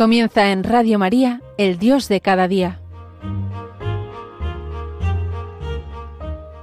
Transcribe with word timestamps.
Comienza 0.00 0.50
en 0.50 0.64
Radio 0.64 0.98
María, 0.98 1.42
el 1.58 1.78
Dios 1.78 2.08
de 2.08 2.22
cada 2.22 2.48
día. 2.48 2.80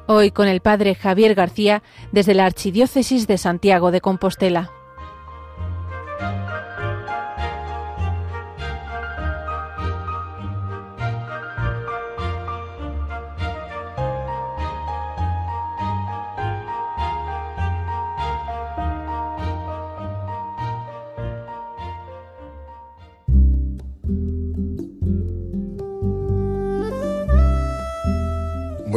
Hoy 0.08 0.32
con 0.32 0.48
el 0.48 0.60
Padre 0.60 0.96
Javier 0.96 1.36
García 1.36 1.84
desde 2.12 2.34
la 2.34 2.46
Archidiócesis 2.46 3.28
de 3.28 3.38
Santiago 3.38 3.92
de 3.92 4.02
Compostela. 4.02 4.72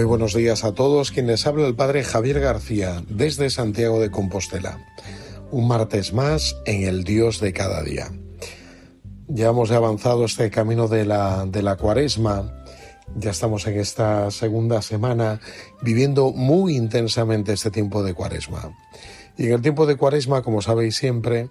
Muy 0.01 0.07
buenos 0.07 0.33
días 0.33 0.65
a 0.65 0.73
todos. 0.73 1.11
Quien 1.11 1.27
les 1.27 1.47
habla 1.47 1.67
el 1.67 1.77
Padre 1.77 2.03
Javier 2.05 2.41
García 2.41 3.05
desde 3.11 3.51
Santiago 3.51 4.01
de 4.01 4.11
Compostela. 4.11 4.79
Un 5.51 5.69
martes 5.69 6.15
más 6.15 6.57
en 6.65 6.85
el 6.85 7.05
Dios 7.05 7.39
de 7.39 7.53
cada 7.53 7.83
día. 7.83 8.11
Ya 9.29 9.51
hemos 9.51 9.71
avanzado 9.71 10.25
este 10.25 10.51
camino 10.51 10.89
de 10.89 11.05
la, 11.05 11.45
de 11.45 11.63
la 11.63 11.77
cuaresma. 11.77 12.51
Ya 13.15 13.31
estamos 13.31 13.67
en 13.67 13.79
esta 13.79 14.31
segunda 14.31 14.81
semana 14.81 15.39
viviendo 15.83 16.33
muy 16.33 16.79
intensamente 16.79 17.53
este 17.53 17.71
tiempo 17.71 18.03
de 18.03 18.15
cuaresma. 18.15 18.75
Y 19.37 19.49
en 19.49 19.53
el 19.53 19.61
tiempo 19.61 19.85
de 19.85 19.99
cuaresma, 19.99 20.41
como 20.41 20.63
sabéis 20.63 20.97
siempre, 20.97 21.51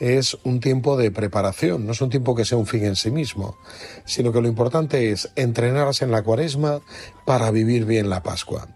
es 0.00 0.36
un 0.44 0.60
tiempo 0.60 0.96
de 0.96 1.10
preparación, 1.10 1.86
no 1.86 1.92
es 1.92 2.00
un 2.00 2.10
tiempo 2.10 2.34
que 2.34 2.44
sea 2.44 2.58
un 2.58 2.66
fin 2.66 2.84
en 2.84 2.96
sí 2.96 3.10
mismo, 3.10 3.58
sino 4.04 4.32
que 4.32 4.40
lo 4.40 4.48
importante 4.48 5.12
es 5.12 5.30
entrenarse 5.36 6.04
en 6.04 6.10
la 6.10 6.22
cuaresma 6.22 6.80
para 7.26 7.50
vivir 7.50 7.84
bien 7.84 8.10
la 8.10 8.22
Pascua. 8.22 8.66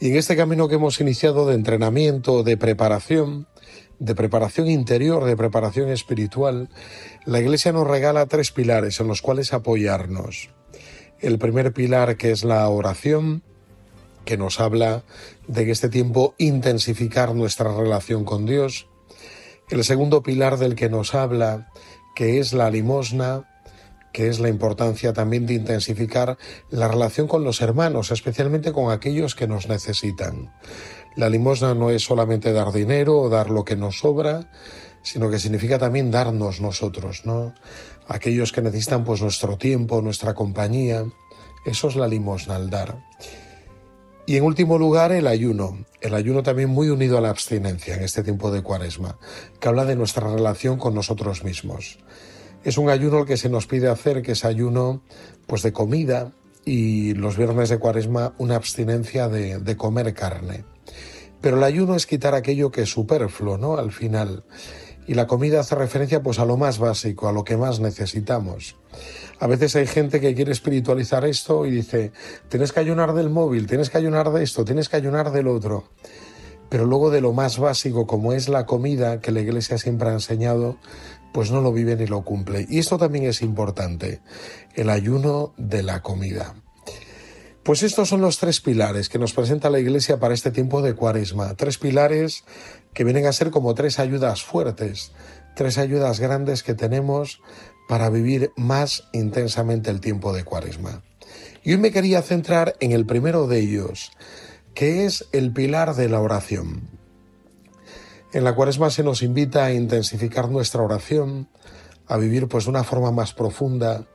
Y 0.00 0.10
en 0.10 0.16
este 0.16 0.36
camino 0.36 0.68
que 0.68 0.76
hemos 0.76 1.00
iniciado 1.00 1.46
de 1.46 1.54
entrenamiento, 1.54 2.42
de 2.42 2.56
preparación, 2.56 3.46
de 3.98 4.14
preparación 4.14 4.68
interior, 4.68 5.24
de 5.24 5.36
preparación 5.36 5.90
espiritual, 5.90 6.70
la 7.24 7.40
Iglesia 7.40 7.72
nos 7.72 7.86
regala 7.86 8.26
tres 8.26 8.50
pilares 8.50 8.98
en 9.00 9.08
los 9.08 9.22
cuales 9.22 9.52
apoyarnos. 9.52 10.50
El 11.20 11.38
primer 11.38 11.72
pilar 11.72 12.16
que 12.16 12.32
es 12.32 12.42
la 12.42 12.68
oración, 12.68 13.42
que 14.24 14.36
nos 14.36 14.60
habla 14.60 15.04
de 15.46 15.64
que 15.64 15.70
este 15.70 15.88
tiempo 15.88 16.34
intensificar 16.38 17.34
nuestra 17.34 17.72
relación 17.72 18.24
con 18.24 18.46
Dios. 18.46 18.88
El 19.70 19.84
segundo 19.84 20.22
pilar 20.22 20.58
del 20.58 20.74
que 20.74 20.88
nos 20.88 21.14
habla, 21.14 21.70
que 22.14 22.38
es 22.38 22.52
la 22.52 22.70
limosna, 22.70 23.48
que 24.12 24.28
es 24.28 24.40
la 24.40 24.48
importancia 24.48 25.12
también 25.12 25.46
de 25.46 25.54
intensificar 25.54 26.36
la 26.70 26.88
relación 26.88 27.26
con 27.26 27.44
los 27.44 27.60
hermanos, 27.62 28.10
especialmente 28.10 28.72
con 28.72 28.92
aquellos 28.92 29.34
que 29.34 29.46
nos 29.46 29.68
necesitan. 29.68 30.52
La 31.16 31.28
limosna 31.28 31.74
no 31.74 31.90
es 31.90 32.04
solamente 32.04 32.52
dar 32.52 32.72
dinero 32.72 33.18
o 33.18 33.28
dar 33.28 33.50
lo 33.50 33.64
que 33.64 33.76
nos 33.76 33.98
sobra, 33.98 34.50
sino 35.02 35.30
que 35.30 35.38
significa 35.38 35.78
también 35.78 36.10
darnos 36.10 36.60
nosotros, 36.60 37.22
¿no? 37.24 37.54
Aquellos 38.06 38.52
que 38.52 38.62
necesitan 38.62 39.04
pues 39.04 39.22
nuestro 39.22 39.56
tiempo, 39.56 40.02
nuestra 40.02 40.34
compañía, 40.34 41.04
eso 41.64 41.88
es 41.88 41.96
la 41.96 42.08
limosna 42.08 42.56
al 42.56 42.70
dar. 42.70 42.98
Y 44.32 44.38
en 44.38 44.44
último 44.44 44.78
lugar, 44.78 45.12
el 45.12 45.26
ayuno. 45.26 45.84
El 46.00 46.14
ayuno 46.14 46.42
también 46.42 46.70
muy 46.70 46.88
unido 46.88 47.18
a 47.18 47.20
la 47.20 47.28
abstinencia 47.28 47.96
en 47.96 48.02
este 48.02 48.22
tiempo 48.22 48.50
de 48.50 48.62
cuaresma, 48.62 49.18
que 49.60 49.68
habla 49.68 49.84
de 49.84 49.94
nuestra 49.94 50.26
relación 50.26 50.78
con 50.78 50.94
nosotros 50.94 51.44
mismos. 51.44 51.98
Es 52.64 52.78
un 52.78 52.88
ayuno 52.88 53.18
el 53.18 53.26
que 53.26 53.36
se 53.36 53.50
nos 53.50 53.66
pide 53.66 53.90
hacer, 53.90 54.22
que 54.22 54.32
es 54.32 54.46
ayuno 54.46 55.02
pues 55.46 55.60
de 55.62 55.74
comida 55.74 56.32
y 56.64 57.12
los 57.12 57.36
viernes 57.36 57.68
de 57.68 57.78
cuaresma 57.78 58.32
una 58.38 58.56
abstinencia 58.56 59.28
de, 59.28 59.58
de 59.58 59.76
comer 59.76 60.14
carne. 60.14 60.64
Pero 61.42 61.58
el 61.58 61.64
ayuno 61.64 61.94
es 61.94 62.06
quitar 62.06 62.34
aquello 62.34 62.70
que 62.70 62.84
es 62.84 62.88
superfluo, 62.90 63.58
¿no? 63.58 63.76
Al 63.76 63.92
final. 63.92 64.44
Y 65.06 65.14
la 65.14 65.26
comida 65.26 65.60
hace 65.60 65.74
referencia 65.74 66.22
pues 66.22 66.38
a 66.38 66.44
lo 66.44 66.56
más 66.56 66.78
básico, 66.78 67.28
a 67.28 67.32
lo 67.32 67.44
que 67.44 67.56
más 67.56 67.80
necesitamos. 67.80 68.76
A 69.40 69.46
veces 69.46 69.74
hay 69.74 69.86
gente 69.86 70.20
que 70.20 70.34
quiere 70.34 70.52
espiritualizar 70.52 71.24
esto 71.24 71.66
y 71.66 71.72
dice, 71.72 72.12
tienes 72.48 72.72
que 72.72 72.80
ayunar 72.80 73.12
del 73.12 73.28
móvil, 73.28 73.66
tienes 73.66 73.90
que 73.90 73.98
ayunar 73.98 74.30
de 74.30 74.44
esto, 74.44 74.64
tienes 74.64 74.88
que 74.88 74.96
ayunar 74.96 75.32
del 75.32 75.48
otro. 75.48 75.84
Pero 76.68 76.86
luego 76.86 77.10
de 77.10 77.20
lo 77.20 77.32
más 77.32 77.58
básico, 77.58 78.06
como 78.06 78.32
es 78.32 78.48
la 78.48 78.64
comida 78.64 79.20
que 79.20 79.32
la 79.32 79.40
Iglesia 79.40 79.76
siempre 79.78 80.08
ha 80.08 80.12
enseñado, 80.12 80.78
pues 81.32 81.50
no 81.50 81.60
lo 81.60 81.72
vive 81.72 81.96
ni 81.96 82.06
lo 82.06 82.22
cumple. 82.22 82.66
Y 82.68 82.78
esto 82.78 82.98
también 82.98 83.24
es 83.24 83.42
importante, 83.42 84.20
el 84.74 84.88
ayuno 84.88 85.52
de 85.56 85.82
la 85.82 86.02
comida. 86.02 86.54
Pues 87.62 87.84
estos 87.84 88.08
son 88.08 88.20
los 88.20 88.38
tres 88.38 88.60
pilares 88.60 89.08
que 89.08 89.20
nos 89.20 89.32
presenta 89.32 89.70
la 89.70 89.78
Iglesia 89.78 90.18
para 90.18 90.34
este 90.34 90.50
tiempo 90.50 90.82
de 90.82 90.94
cuaresma. 90.94 91.54
Tres 91.54 91.78
pilares 91.78 92.44
que 92.92 93.04
vienen 93.04 93.26
a 93.26 93.32
ser 93.32 93.50
como 93.50 93.74
tres 93.74 93.98
ayudas 94.00 94.42
fuertes, 94.42 95.12
tres 95.54 95.78
ayudas 95.78 96.20
grandes 96.20 96.62
que 96.62 96.74
tenemos 96.74 97.40
para 97.88 98.10
vivir 98.10 98.52
más 98.56 99.08
intensamente 99.12 99.90
el 99.90 100.00
tiempo 100.00 100.32
de 100.32 100.44
Cuaresma. 100.44 101.02
Y 101.62 101.72
hoy 101.72 101.78
me 101.78 101.92
quería 101.92 102.22
centrar 102.22 102.74
en 102.80 102.92
el 102.92 103.06
primero 103.06 103.46
de 103.46 103.60
ellos, 103.60 104.12
que 104.74 105.04
es 105.04 105.28
el 105.32 105.52
pilar 105.52 105.94
de 105.94 106.08
la 106.08 106.20
oración. 106.20 106.88
En 108.32 108.44
la 108.44 108.54
Cuaresma 108.54 108.90
se 108.90 109.02
nos 109.02 109.22
invita 109.22 109.66
a 109.66 109.72
intensificar 109.72 110.48
nuestra 110.48 110.82
oración, 110.82 111.48
a 112.06 112.16
vivir 112.16 112.48
pues 112.48 112.64
de 112.64 112.70
una 112.70 112.82
forma 112.82 113.12
más 113.12 113.34
profunda, 113.34 114.06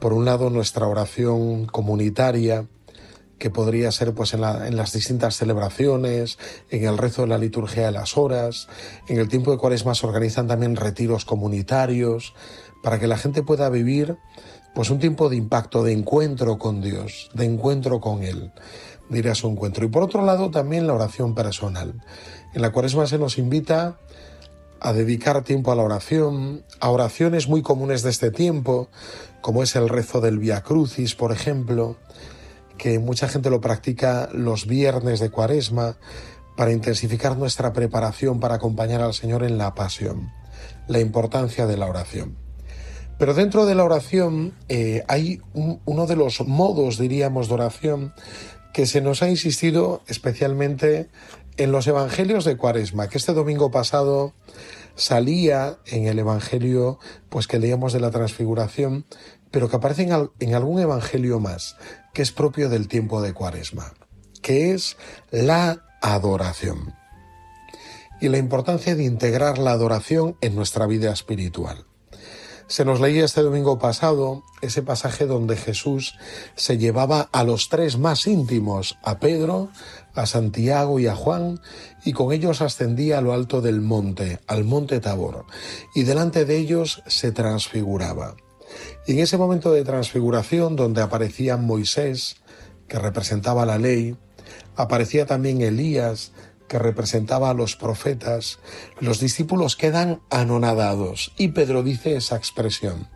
por 0.00 0.12
un 0.12 0.24
lado 0.24 0.50
nuestra 0.50 0.86
oración 0.86 1.66
comunitaria, 1.66 2.66
que 3.38 3.50
podría 3.50 3.90
ser 3.92 4.14
pues 4.14 4.34
en, 4.34 4.44
en, 4.44 4.76
las 4.76 4.92
distintas 4.92 5.36
celebraciones, 5.36 6.38
en 6.70 6.84
el 6.84 6.98
rezo 6.98 7.22
de 7.22 7.28
la 7.28 7.38
liturgia 7.38 7.86
de 7.86 7.92
las 7.92 8.16
horas, 8.16 8.68
en 9.08 9.18
el 9.18 9.28
tiempo 9.28 9.50
de 9.50 9.58
cuaresma 9.58 9.94
se 9.94 10.06
organizan 10.06 10.46
también 10.46 10.76
retiros 10.76 11.24
comunitarios, 11.24 12.34
para 12.82 13.00
que 13.00 13.06
la 13.06 13.16
gente 13.16 13.42
pueda 13.42 13.70
vivir 13.70 14.18
pues 14.74 14.90
un 14.90 14.98
tiempo 14.98 15.28
de 15.28 15.36
impacto, 15.36 15.82
de 15.82 15.92
encuentro 15.92 16.58
con 16.58 16.82
Dios, 16.82 17.30
de 17.32 17.44
encuentro 17.44 18.00
con 18.00 18.22
Él, 18.22 18.52
de 19.08 19.34
su 19.34 19.48
encuentro. 19.48 19.84
Y 19.84 19.88
por 19.88 20.02
otro 20.02 20.24
lado 20.24 20.50
también 20.50 20.86
la 20.86 20.94
oración 20.94 21.34
personal. 21.34 21.94
En 22.52 22.60
la 22.60 22.72
cuaresma 22.72 23.06
se 23.06 23.18
nos 23.18 23.38
invita 23.38 23.98
a 24.80 24.92
dedicar 24.92 25.42
tiempo 25.44 25.72
a 25.72 25.76
la 25.76 25.82
oración, 25.82 26.64
a 26.80 26.90
oraciones 26.90 27.48
muy 27.48 27.62
comunes 27.62 28.02
de 28.02 28.10
este 28.10 28.30
tiempo, 28.30 28.88
como 29.40 29.62
es 29.62 29.76
el 29.76 29.88
rezo 29.88 30.20
del 30.20 30.38
Via 30.38 30.62
Crucis, 30.62 31.14
por 31.14 31.32
ejemplo, 31.32 31.96
que 32.78 32.98
mucha 32.98 33.28
gente 33.28 33.50
lo 33.50 33.60
practica 33.60 34.28
los 34.32 34.66
viernes 34.66 35.20
de 35.20 35.30
cuaresma 35.30 35.96
para 36.56 36.72
intensificar 36.72 37.36
nuestra 37.36 37.72
preparación 37.72 38.40
para 38.40 38.56
acompañar 38.56 39.00
al 39.00 39.14
Señor 39.14 39.42
en 39.44 39.58
la 39.58 39.74
pasión, 39.74 40.32
la 40.86 41.00
importancia 41.00 41.66
de 41.66 41.76
la 41.76 41.86
oración. 41.86 42.36
Pero 43.18 43.34
dentro 43.34 43.64
de 43.64 43.74
la 43.74 43.84
oración 43.84 44.54
eh, 44.68 45.04
hay 45.08 45.40
uno 45.52 46.06
de 46.06 46.16
los 46.16 46.40
modos, 46.46 46.98
diríamos, 46.98 47.48
de 47.48 47.54
oración 47.54 48.14
que 48.72 48.86
se 48.86 49.00
nos 49.00 49.22
ha 49.22 49.28
insistido 49.28 50.02
especialmente 50.08 51.08
en 51.56 51.70
los 51.70 51.86
evangelios 51.86 52.44
de 52.44 52.56
Cuaresma, 52.56 53.08
que 53.08 53.18
este 53.18 53.32
domingo 53.32 53.70
pasado 53.70 54.34
salía 54.96 55.78
en 55.86 56.06
el 56.06 56.18
evangelio 56.18 56.98
pues 57.28 57.46
que 57.46 57.60
leíamos 57.60 57.92
de 57.92 58.00
la 58.00 58.10
transfiguración, 58.10 59.06
pero 59.52 59.68
que 59.68 59.76
aparece 59.76 60.02
en, 60.02 60.30
en 60.40 60.54
algún 60.54 60.80
evangelio 60.80 61.38
más, 61.38 61.76
que 62.14 62.22
es 62.22 62.32
propio 62.32 62.68
del 62.70 62.88
tiempo 62.88 63.20
de 63.20 63.34
Cuaresma, 63.34 63.92
que 64.40 64.72
es 64.72 64.96
la 65.30 65.84
adoración 66.00 66.94
y 68.20 68.28
la 68.28 68.38
importancia 68.38 68.94
de 68.94 69.04
integrar 69.04 69.58
la 69.58 69.72
adoración 69.72 70.36
en 70.40 70.54
nuestra 70.54 70.86
vida 70.86 71.12
espiritual. 71.12 71.84
Se 72.66 72.86
nos 72.86 73.00
leía 73.00 73.26
este 73.26 73.42
domingo 73.42 73.78
pasado 73.78 74.42
ese 74.62 74.80
pasaje 74.80 75.26
donde 75.26 75.56
Jesús 75.56 76.16
se 76.54 76.78
llevaba 76.78 77.28
a 77.32 77.44
los 77.44 77.68
tres 77.68 77.98
más 77.98 78.26
íntimos, 78.26 78.96
a 79.02 79.18
Pedro, 79.18 79.68
a 80.14 80.24
Santiago 80.24 80.98
y 80.98 81.06
a 81.06 81.14
Juan, 81.14 81.60
y 82.04 82.12
con 82.14 82.32
ellos 82.32 82.62
ascendía 82.62 83.18
a 83.18 83.20
lo 83.20 83.34
alto 83.34 83.60
del 83.60 83.82
monte, 83.82 84.40
al 84.46 84.64
monte 84.64 85.00
Tabor, 85.00 85.44
y 85.94 86.04
delante 86.04 86.46
de 86.46 86.56
ellos 86.56 87.02
se 87.06 87.32
transfiguraba. 87.32 88.36
En 89.06 89.18
ese 89.18 89.36
momento 89.36 89.70
de 89.70 89.84
transfiguración 89.84 90.76
donde 90.76 91.02
aparecía 91.02 91.58
Moisés, 91.58 92.36
que 92.88 92.98
representaba 92.98 93.66
la 93.66 93.76
ley, 93.76 94.16
aparecía 94.76 95.26
también 95.26 95.60
Elías, 95.60 96.32
que 96.68 96.78
representaba 96.78 97.50
a 97.50 97.54
los 97.54 97.76
profetas, 97.76 98.58
los 99.00 99.20
discípulos 99.20 99.76
quedan 99.76 100.22
anonadados 100.30 101.32
y 101.36 101.48
Pedro 101.48 101.82
dice 101.82 102.16
esa 102.16 102.36
expresión. 102.36 103.08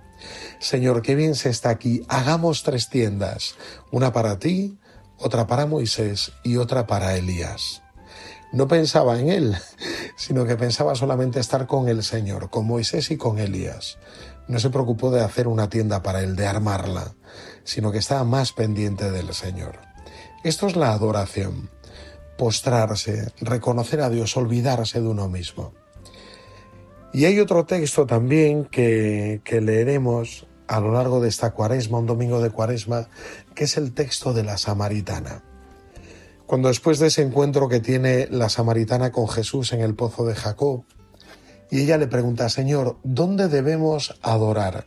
Señor, 0.60 1.00
qué 1.00 1.14
bien 1.14 1.34
se 1.34 1.48
está 1.48 1.70
aquí, 1.70 2.02
hagamos 2.08 2.64
tres 2.64 2.90
tiendas, 2.90 3.54
una 3.90 4.12
para 4.12 4.38
ti, 4.38 4.78
otra 5.16 5.46
para 5.46 5.64
Moisés 5.64 6.32
y 6.44 6.56
otra 6.56 6.86
para 6.86 7.16
Elías. 7.16 7.82
No 8.52 8.68
pensaba 8.68 9.18
en 9.18 9.30
él, 9.30 9.56
sino 10.16 10.44
que 10.44 10.56
pensaba 10.56 10.94
solamente 10.94 11.40
estar 11.40 11.66
con 11.66 11.88
el 11.88 12.02
Señor, 12.02 12.50
con 12.50 12.66
Moisés 12.66 13.10
y 13.10 13.16
con 13.16 13.38
Elías. 13.38 13.96
No 14.48 14.58
se 14.58 14.70
preocupó 14.70 15.10
de 15.10 15.22
hacer 15.22 15.46
una 15.46 15.68
tienda 15.68 16.02
para 16.02 16.22
él, 16.22 16.34
de 16.34 16.46
armarla, 16.46 17.14
sino 17.64 17.92
que 17.92 17.98
estaba 17.98 18.24
más 18.24 18.52
pendiente 18.52 19.10
del 19.10 19.34
Señor. 19.34 19.78
Esto 20.42 20.66
es 20.66 20.76
la 20.76 20.92
adoración, 20.92 21.70
postrarse, 22.38 23.32
reconocer 23.40 24.00
a 24.00 24.08
Dios, 24.08 24.36
olvidarse 24.36 25.00
de 25.00 25.08
uno 25.08 25.28
mismo. 25.28 25.74
Y 27.12 27.24
hay 27.24 27.40
otro 27.40 27.64
texto 27.66 28.06
también 28.06 28.64
que, 28.64 29.40
leeremos 29.50 30.46
a 30.66 30.80
lo 30.80 30.92
largo 30.92 31.20
de 31.20 31.28
esta 31.28 31.52
cuaresma, 31.52 31.98
un 31.98 32.06
domingo 32.06 32.40
de 32.40 32.50
cuaresma, 32.50 33.08
que 33.54 33.64
es 33.64 33.76
el 33.76 33.92
texto 33.92 34.32
de 34.32 34.44
la 34.44 34.58
samaritana. 34.58 35.42
Cuando 36.46 36.68
después 36.68 36.98
de 36.98 37.08
ese 37.08 37.22
encuentro 37.22 37.68
que 37.68 37.80
tiene 37.80 38.28
la 38.30 38.48
samaritana 38.48 39.10
con 39.10 39.28
Jesús 39.28 39.72
en 39.72 39.80
el 39.80 39.94
pozo 39.94 40.24
de 40.24 40.34
Jacob, 40.34 40.84
y 41.70 41.80
ella 41.80 41.98
le 41.98 42.06
pregunta, 42.06 42.48
Señor, 42.48 42.98
¿dónde 43.02 43.48
debemos 43.48 44.18
adorar? 44.22 44.86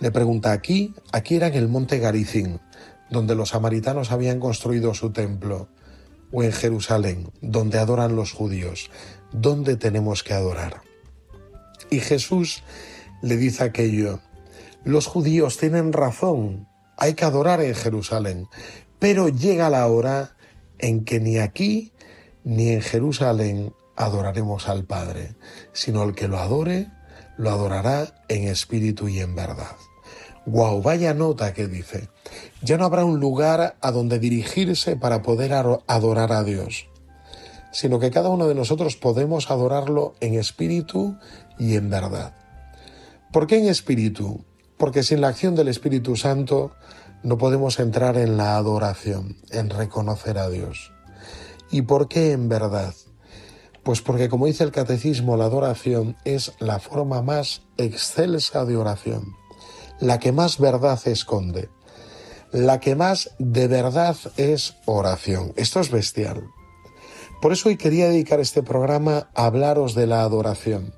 Le 0.00 0.10
pregunta, 0.10 0.52
aquí, 0.52 0.94
aquí 1.12 1.36
era 1.36 1.46
en 1.46 1.54
el 1.54 1.68
monte 1.68 1.98
Garizín, 1.98 2.60
donde 3.10 3.34
los 3.34 3.50
samaritanos 3.50 4.10
habían 4.10 4.40
construido 4.40 4.94
su 4.94 5.10
templo, 5.12 5.68
o 6.32 6.42
en 6.42 6.52
Jerusalén, 6.52 7.30
donde 7.40 7.78
adoran 7.78 8.16
los 8.16 8.32
judíos, 8.32 8.90
¿dónde 9.32 9.76
tenemos 9.76 10.22
que 10.24 10.34
adorar? 10.34 10.82
Y 11.90 12.00
Jesús 12.00 12.64
le 13.22 13.36
dice 13.36 13.64
aquello, 13.64 14.20
los 14.84 15.06
judíos 15.06 15.56
tienen 15.58 15.92
razón, 15.92 16.66
hay 16.96 17.14
que 17.14 17.24
adorar 17.24 17.60
en 17.60 17.74
Jerusalén, 17.74 18.48
pero 18.98 19.28
llega 19.28 19.70
la 19.70 19.86
hora 19.86 20.36
en 20.78 21.04
que 21.04 21.20
ni 21.20 21.38
aquí 21.38 21.92
ni 22.42 22.70
en 22.70 22.82
Jerusalén 22.82 23.72
adoraremos 23.96 24.68
al 24.68 24.84
Padre, 24.84 25.34
sino 25.72 26.02
el 26.02 26.14
que 26.14 26.28
lo 26.28 26.38
adore, 26.38 26.90
lo 27.36 27.50
adorará 27.50 28.24
en 28.28 28.48
espíritu 28.48 29.08
y 29.08 29.20
en 29.20 29.34
verdad. 29.34 29.76
Guau, 30.46 30.82
vaya 30.82 31.14
nota 31.14 31.54
que 31.54 31.66
dice. 31.66 32.08
Ya 32.62 32.76
no 32.76 32.84
habrá 32.84 33.04
un 33.04 33.18
lugar 33.18 33.76
a 33.80 33.90
donde 33.90 34.18
dirigirse 34.18 34.96
para 34.96 35.22
poder 35.22 35.52
adorar 35.52 36.32
a 36.32 36.44
Dios, 36.44 36.86
sino 37.72 37.98
que 37.98 38.10
cada 38.10 38.28
uno 38.28 38.46
de 38.46 38.54
nosotros 38.54 38.96
podemos 38.96 39.50
adorarlo 39.50 40.14
en 40.20 40.34
espíritu 40.34 41.16
y 41.58 41.76
en 41.76 41.88
verdad. 41.88 42.34
¿Por 43.32 43.46
qué 43.46 43.58
en 43.58 43.68
espíritu? 43.68 44.44
Porque 44.76 45.02
sin 45.02 45.20
la 45.20 45.28
acción 45.28 45.54
del 45.54 45.68
Espíritu 45.68 46.16
Santo 46.16 46.72
no 47.22 47.38
podemos 47.38 47.80
entrar 47.80 48.16
en 48.18 48.36
la 48.36 48.56
adoración, 48.56 49.38
en 49.50 49.70
reconocer 49.70 50.38
a 50.38 50.50
Dios. 50.50 50.92
¿Y 51.70 51.82
por 51.82 52.06
qué 52.06 52.32
en 52.32 52.48
verdad? 52.48 52.94
Pues 53.84 54.00
porque 54.00 54.28
como 54.28 54.46
dice 54.46 54.64
el 54.64 54.72
catecismo, 54.72 55.36
la 55.36 55.44
adoración 55.44 56.16
es 56.24 56.52
la 56.58 56.78
forma 56.78 57.20
más 57.22 57.62
excelsa 57.76 58.64
de 58.64 58.76
oración, 58.76 59.36
la 60.00 60.18
que 60.18 60.32
más 60.32 60.58
verdad 60.58 60.98
esconde, 61.04 61.68
la 62.50 62.80
que 62.80 62.96
más 62.96 63.30
de 63.38 63.68
verdad 63.68 64.16
es 64.38 64.76
oración. 64.86 65.52
Esto 65.56 65.80
es 65.80 65.90
bestial. 65.90 66.44
Por 67.42 67.52
eso 67.52 67.68
hoy 67.68 67.76
quería 67.76 68.08
dedicar 68.08 68.40
este 68.40 68.62
programa 68.62 69.28
a 69.34 69.44
hablaros 69.44 69.94
de 69.94 70.06
la 70.06 70.22
adoración 70.22 70.94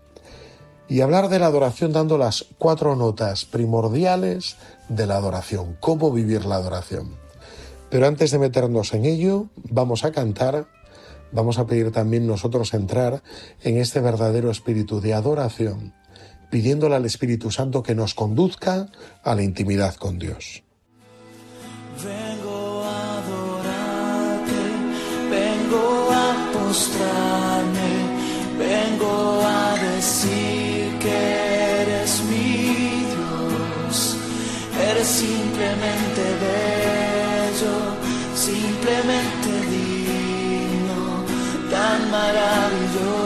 y 0.89 1.01
hablar 1.01 1.29
de 1.29 1.41
la 1.41 1.47
adoración 1.47 1.93
dando 1.93 2.19
las 2.19 2.47
cuatro 2.59 2.95
notas 2.95 3.45
primordiales 3.45 4.57
de 4.89 5.07
la 5.07 5.17
adoración, 5.17 5.77
cómo 5.81 6.13
vivir 6.13 6.45
la 6.45 6.57
adoración. 6.57 7.17
Pero 7.91 8.07
antes 8.07 8.31
de 8.31 8.39
meternos 8.39 8.95
en 8.95 9.05
ello, 9.05 9.47
vamos 9.57 10.05
a 10.05 10.13
cantar 10.13 10.69
vamos 11.37 11.59
a 11.59 11.67
pedir 11.67 11.93
también 11.93 12.27
nosotros 12.27 12.73
entrar 12.73 13.23
en 13.63 13.77
este 13.77 14.01
verdadero 14.01 14.51
espíritu 14.51 15.03
de 15.03 15.13
adoración, 15.13 15.93
pidiéndole 16.51 16.97
al 16.97 17.05
Espíritu 17.05 17.51
Santo 17.51 17.83
que 17.83 17.95
nos 17.95 18.15
conduzca 18.15 18.89
a 19.23 19.35
la 19.35 19.43
intimidad 19.43 19.95
con 19.97 20.19
Dios. 20.19 20.65
Vengo 22.03 22.83
a 22.85 23.19
adorarte, 23.19 24.63
vengo 25.31 26.09
a 26.11 26.53
postrarme, 26.55 27.93
vengo 28.59 29.43
a 29.45 29.77
decir 29.95 30.99
que 30.99 31.83
eres 31.83 32.23
mi 32.31 33.05
Dios, 33.13 34.17
eres 34.91 35.07
simplemente 35.07 36.23
bello, 36.41 37.77
simplemente 38.35 39.36
tan 42.13 43.26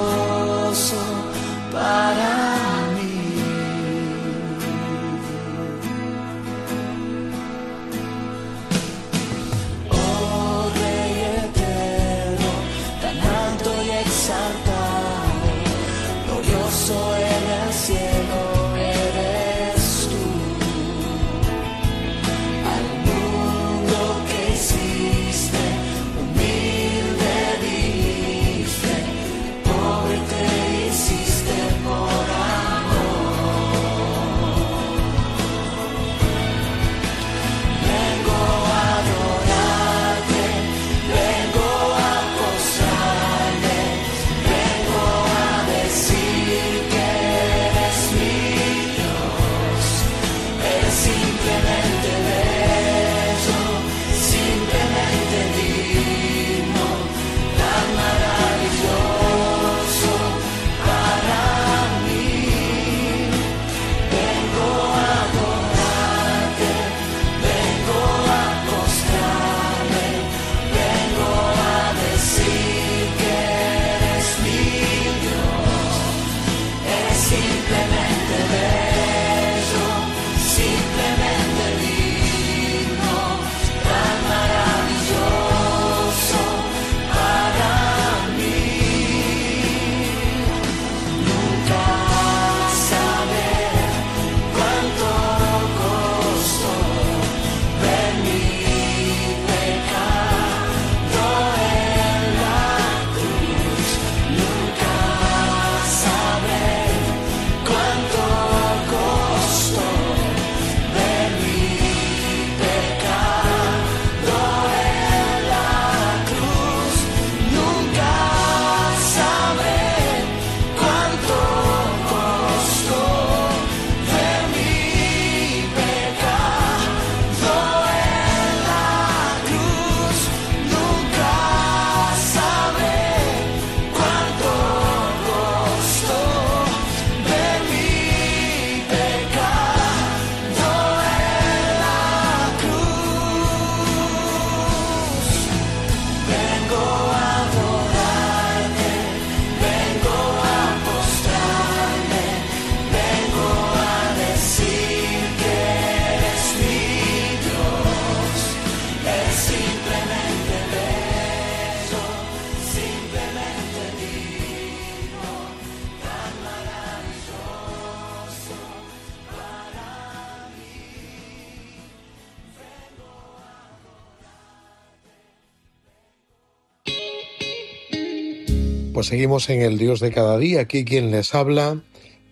seguimos 179.11 179.51
en 179.51 179.61
el 179.63 179.77
Dios 179.77 179.99
de 179.99 180.13
cada 180.13 180.39
día. 180.39 180.61
Aquí 180.61 180.85
quien 180.85 181.11
les 181.11 181.35
habla, 181.35 181.83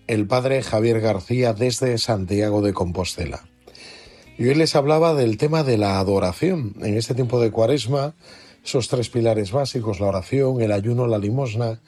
el 0.07 0.29
Padre 0.29 0.63
Javier 0.63 1.01
García 1.01 1.53
desde 1.53 1.99
Santiago 1.99 2.63
de 2.63 2.73
Compostela. 2.73 3.49
Y 4.39 4.47
hoy 4.47 4.55
les 4.55 4.77
hablaba 4.77 5.13
del 5.15 5.39
tema 5.39 5.65
de 5.65 5.77
la 5.77 5.99
adoración. 5.99 6.77
En 6.81 6.97
este 6.97 7.17
tiempo 7.17 7.41
de 7.41 7.51
cuaresma, 7.51 8.15
esos 8.65 8.87
tres 8.87 9.09
pilares 9.09 9.51
básicos, 9.51 9.99
la 9.99 10.07
oración, 10.07 10.61
el 10.61 10.71
ayuno, 10.71 11.09
la 11.09 11.19
limosna. 11.19 11.81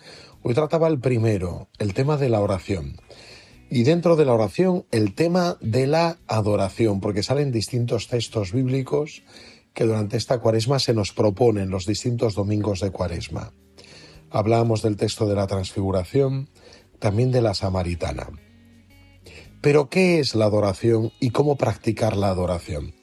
Hoy 0.42 0.54
trataba 0.54 0.88
el 0.88 0.98
primero, 0.98 1.68
el 1.78 1.94
tema 1.94 2.16
de 2.16 2.28
la 2.28 2.40
oración. 2.40 2.96
Y 3.70 3.84
dentro 3.84 4.16
de 4.16 4.24
la 4.24 4.34
oración, 4.34 4.86
el 4.90 5.14
tema 5.14 5.56
de 5.60 5.86
la 5.86 6.18
adoración, 6.26 6.98
porque 6.98 7.22
salen 7.22 7.52
distintos 7.52 8.08
textos 8.08 8.52
bíblicos 8.52 9.22
que 9.72 9.84
durante 9.84 10.16
esta 10.16 10.40
cuaresma 10.40 10.80
se 10.80 10.94
nos 10.94 11.12
proponen 11.12 11.70
los 11.70 11.86
distintos 11.86 12.34
domingos 12.34 12.80
de 12.80 12.90
cuaresma. 12.90 13.52
Hablábamos 14.30 14.82
del 14.82 14.96
texto 14.96 15.26
de 15.26 15.34
la 15.34 15.46
transfiguración, 15.46 16.48
también 16.98 17.32
de 17.32 17.42
la 17.42 17.54
samaritana. 17.54 18.28
Pero, 19.60 19.90
¿qué 19.90 20.20
es 20.20 20.34
la 20.34 20.46
adoración 20.46 21.12
y 21.20 21.30
cómo 21.30 21.56
practicar 21.56 22.16
la 22.16 22.28
adoración? 22.28 22.94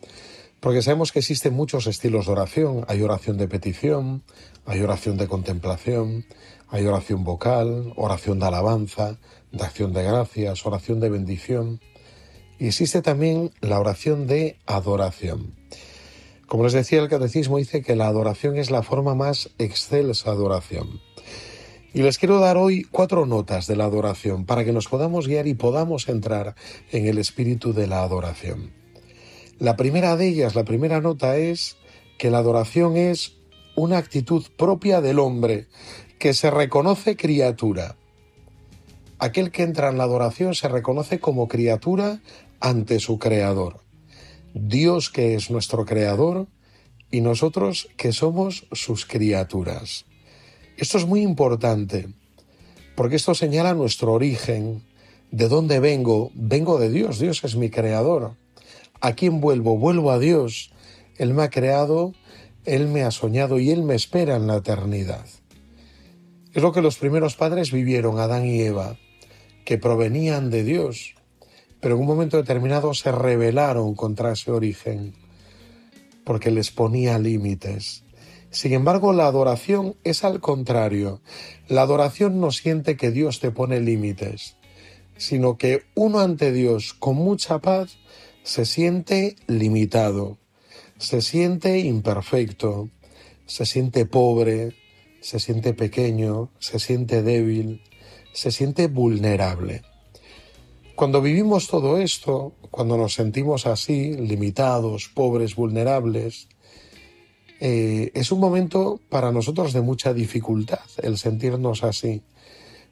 Porque 0.60 0.81
sabemos 0.81 1.12
que 1.12 1.19
existen 1.19 1.53
muchos 1.53 1.86
estilos 1.86 2.25
de 2.25 2.31
oración. 2.31 2.84
Hay 2.88 3.01
oración 3.01 3.38
de 3.38 3.48
petición, 3.48 4.24
hay 4.65 4.81
oración 4.81 5.17
de 5.17 5.27
contemplación, 5.27 6.25
hay 6.69 6.86
oración 6.86 7.24
vocal, 7.24 7.93
oración 7.96 8.39
de 8.39 8.48
alabanza, 8.48 9.19
de 9.51 9.63
acción 9.63 9.93
de 9.93 10.03
gracias, 10.03 10.65
oración 10.65 11.00
de 11.00 11.10
bendición. 11.10 11.79
Y 12.57 12.67
existe 12.67 13.01
también 13.01 13.51
la 13.62 13.79
oración 13.79 14.25
de 14.25 14.57
adoración. 14.65 15.53
Como 16.48 16.63
les 16.63 16.74
decía, 16.74 17.01
el 17.01 17.10
catecismo 17.10 17.57
dice 17.57 17.84
que 17.84 17.96
la 17.96 18.07
adoración 18.07 18.57
es 18.57 18.72
la 18.72 18.81
forma 18.81 19.13
más 19.13 19.51
excelsa 19.60 20.31
de 20.31 20.38
adoración. 20.38 21.06
Y 21.98 22.04
les 22.04 22.20
quiero 22.20 22.39
dar 22.39 22.58
hoy 22.58 22.84
cuatro 22.84 23.25
notas 23.25 23.66
de 23.66 23.75
la 23.75 23.86
adoración 23.86 24.46
para 24.46 24.63
que 24.63 24.72
nos 24.72 24.88
podamos 24.88 25.27
guiar 25.27 25.48
y 25.48 25.56
podamos 25.56 26.08
entrar 26.10 26.54
en 26.92 27.08
el 27.08 27.18
espíritu 27.18 27.74
de 27.74 27.88
la 27.88 28.04
adoración. 28.04 28.72
La 29.58 29.75
primera 29.77 30.16
de 30.16 30.27
ellas, 30.27 30.54
la 30.54 30.63
primera 30.63 31.01
nota 31.01 31.38
es 31.38 31.75
que 32.20 32.30
la 32.30 32.38
adoración 32.38 32.98
es 32.98 33.38
una 33.75 33.98
actitud 33.98 34.46
propia 34.60 35.01
del 35.01 35.18
hombre 35.18 35.70
que 36.20 36.36
se 36.36 36.51
reconoce 36.51 37.18
criatura. 37.18 37.96
Aquel 39.18 39.50
que 39.50 39.63
entra 39.63 39.89
en 39.89 39.98
la 39.98 40.04
adoración 40.04 40.54
se 40.54 40.68
reconoce 40.68 41.20
como 41.20 41.48
criatura 41.48 42.22
ante 42.60 43.00
su 43.00 43.18
creador. 43.18 43.80
Dios 44.54 45.10
que 45.10 45.34
es 45.34 45.50
nuestro 45.50 45.84
creador 45.84 46.46
y 47.10 47.22
nosotros 47.22 47.89
que 47.98 48.13
somos 48.13 48.68
sus 48.72 49.08
criaturas. 49.08 50.06
Esto 50.77 51.00
es 51.00 51.07
muy 51.07 51.22
importante, 51.22 52.07
porque 52.96 53.15
esto 53.15 53.34
señala 53.34 53.74
nuestro 53.74 54.13
origen, 54.13 54.84
de 55.31 55.48
dónde 55.48 55.79
vengo, 55.79 56.29
vengo 56.36 56.77
de 56.77 56.91
Dios, 56.91 57.17
Dios 57.17 57.43
es 57.43 57.55
mi 57.55 57.72
creador. 57.72 58.36
¿A 59.01 59.13
quién 59.13 59.41
vuelvo? 59.41 59.79
Vuelvo 59.79 60.12
a 60.12 60.19
Dios. 60.19 60.72
Él 61.17 61.34
me 61.34 61.41
ha 61.41 61.50
creado, 61.50 62.13
Él 62.63 62.88
me 62.88 63.01
ha 63.01 63.10
soñado 63.10 63.60
y 63.60 63.72
Él 63.72 63.81
me 63.81 63.96
espera 63.96 64.36
en 64.36 64.46
la 64.46 64.57
eternidad. 64.57 65.25
Es 66.53 66.62
lo 66.62 66.72
que 66.72 66.84
los 66.84 67.00
primeros 67.00 67.36
padres 67.36 67.72
vivieron, 67.72 68.19
Adán 68.19 68.46
y 68.46 68.62
Eva, 68.62 68.98
que 69.65 69.79
provenían 69.79 70.51
de 70.51 70.63
Dios, 70.63 71.15
pero 71.79 71.96
en 71.96 72.01
un 72.01 72.07
momento 72.07 72.38
determinado 72.38 72.93
se 72.93 73.12
rebelaron 73.12 73.96
contra 73.96 74.34
ese 74.34 74.51
origen, 74.51 75.15
porque 76.24 76.51
les 76.51 76.69
ponía 76.69 77.17
límites. 77.17 78.03
Sin 78.50 78.74
embargo, 78.74 79.13
la 79.13 79.27
adoración 79.27 79.96
es 80.04 80.24
al 80.24 80.39
contrario. 80.39 81.22
La 81.68 81.82
adoración 81.82 82.39
no 82.39 82.51
siente 82.51 82.96
que 82.96 83.12
Dios 83.12 83.39
te 83.39 83.51
pone 83.51 83.82
límites, 83.82 84.56
sino 85.18 85.58
que 85.58 85.84
uno 85.96 86.20
ante 86.20 86.51
Dios 86.51 86.94
con 86.94 87.16
mucha 87.16 87.60
paz 87.60 87.98
se 88.44 88.66
siente 88.66 89.36
limitado, 89.48 90.38
se 90.98 91.22
siente 91.22 91.80
imperfecto, 91.80 92.89
se 93.46 93.66
siente 93.66 94.06
pobre, 94.06 94.74
se 95.20 95.39
siente 95.39 95.74
pequeño, 95.74 96.50
se 96.60 96.80
siente 96.80 97.24
débil, 97.24 97.82
se 98.32 98.51
siente 98.51 98.88
vulnerable. 98.88 99.82
Cuando 100.96 101.22
vivimos 101.22 101.68
todo 101.68 101.98
esto, 101.98 102.54
cuando 102.72 102.98
nos 102.98 103.13
sentimos 103.13 103.68
así, 103.68 104.13
limitados, 104.13 105.10
pobres, 105.13 105.56
vulnerables, 105.56 106.48
eh, 107.59 108.11
es 108.13 108.31
un 108.31 108.39
momento 108.39 108.99
para 109.09 109.31
nosotros 109.31 109.73
de 109.73 109.81
mucha 109.81 110.13
dificultad 110.13 110.79
el 111.01 111.17
sentirnos 111.17 111.83
así, 111.83 112.21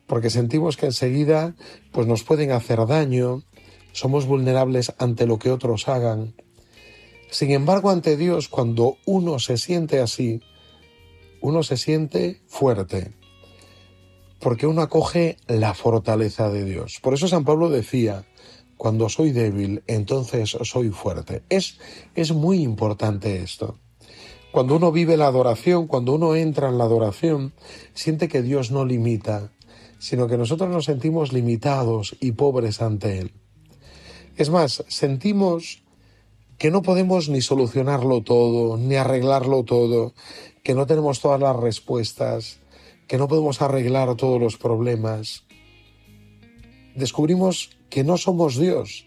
porque 0.07 0.29
sentimos 0.29 0.77
que 0.77 0.87
enseguida 0.87 1.55
pues 1.91 2.07
nos 2.07 2.23
pueden 2.23 2.51
hacer 2.51 2.85
daño, 2.87 3.43
somos 3.91 4.25
vulnerables 4.25 4.93
ante 4.97 5.25
lo 5.25 5.39
que 5.39 5.51
otros 5.51 5.87
hagan. 5.87 6.33
Sin 7.29 7.51
embargo, 7.51 7.89
ante 7.89 8.17
Dios, 8.17 8.49
cuando 8.49 8.97
uno 9.05 9.39
se 9.39 9.57
siente 9.57 9.99
así, 9.99 10.41
uno 11.41 11.63
se 11.63 11.77
siente 11.77 12.41
fuerte, 12.47 13.13
porque 14.39 14.67
uno 14.67 14.81
acoge 14.81 15.37
la 15.47 15.73
fortaleza 15.73 16.49
de 16.49 16.65
Dios. 16.65 16.99
Por 17.01 17.13
eso 17.13 17.27
San 17.27 17.45
Pablo 17.45 17.69
decía, 17.69 18.25
cuando 18.77 19.09
soy 19.09 19.31
débil, 19.31 19.83
entonces 19.87 20.57
soy 20.63 20.89
fuerte. 20.89 21.43
Es, 21.49 21.79
es 22.15 22.31
muy 22.31 22.61
importante 22.61 23.41
esto. 23.41 23.79
Cuando 24.55 24.77
uno 24.77 24.93
vive 24.93 25.17
la 25.17 25.27
adoración, 25.27 25.85
cuando 25.85 26.13
uno 26.13 26.33
entra 26.33 26.69
en 26.69 26.77
la 26.77 26.85
adoración, 26.85 27.51
siente 27.93 28.29
que 28.29 28.41
Dios 28.41 28.71
no 28.71 28.85
limita, 28.85 29.51
sino 29.99 30.29
que 30.29 30.37
nosotros 30.37 30.69
nos 30.69 30.85
sentimos 30.85 31.33
limitados 31.33 32.15
y 32.21 32.31
pobres 32.31 32.81
ante 32.81 33.19
Él. 33.19 33.33
Es 34.37 34.49
más, 34.49 34.85
sentimos 34.87 35.83
que 36.57 36.71
no 36.71 36.83
podemos 36.83 37.27
ni 37.27 37.41
solucionarlo 37.41 38.21
todo, 38.21 38.77
ni 38.77 38.95
arreglarlo 38.95 39.65
todo, 39.65 40.13
que 40.63 40.73
no 40.73 40.85
tenemos 40.85 41.19
todas 41.19 41.41
las 41.41 41.57
respuestas, 41.57 42.59
que 43.09 43.17
no 43.17 43.27
podemos 43.27 43.61
arreglar 43.61 44.15
todos 44.15 44.39
los 44.39 44.55
problemas. 44.55 45.43
Descubrimos 46.95 47.71
que 47.89 48.05
no 48.05 48.17
somos 48.17 48.55
Dios 48.57 49.05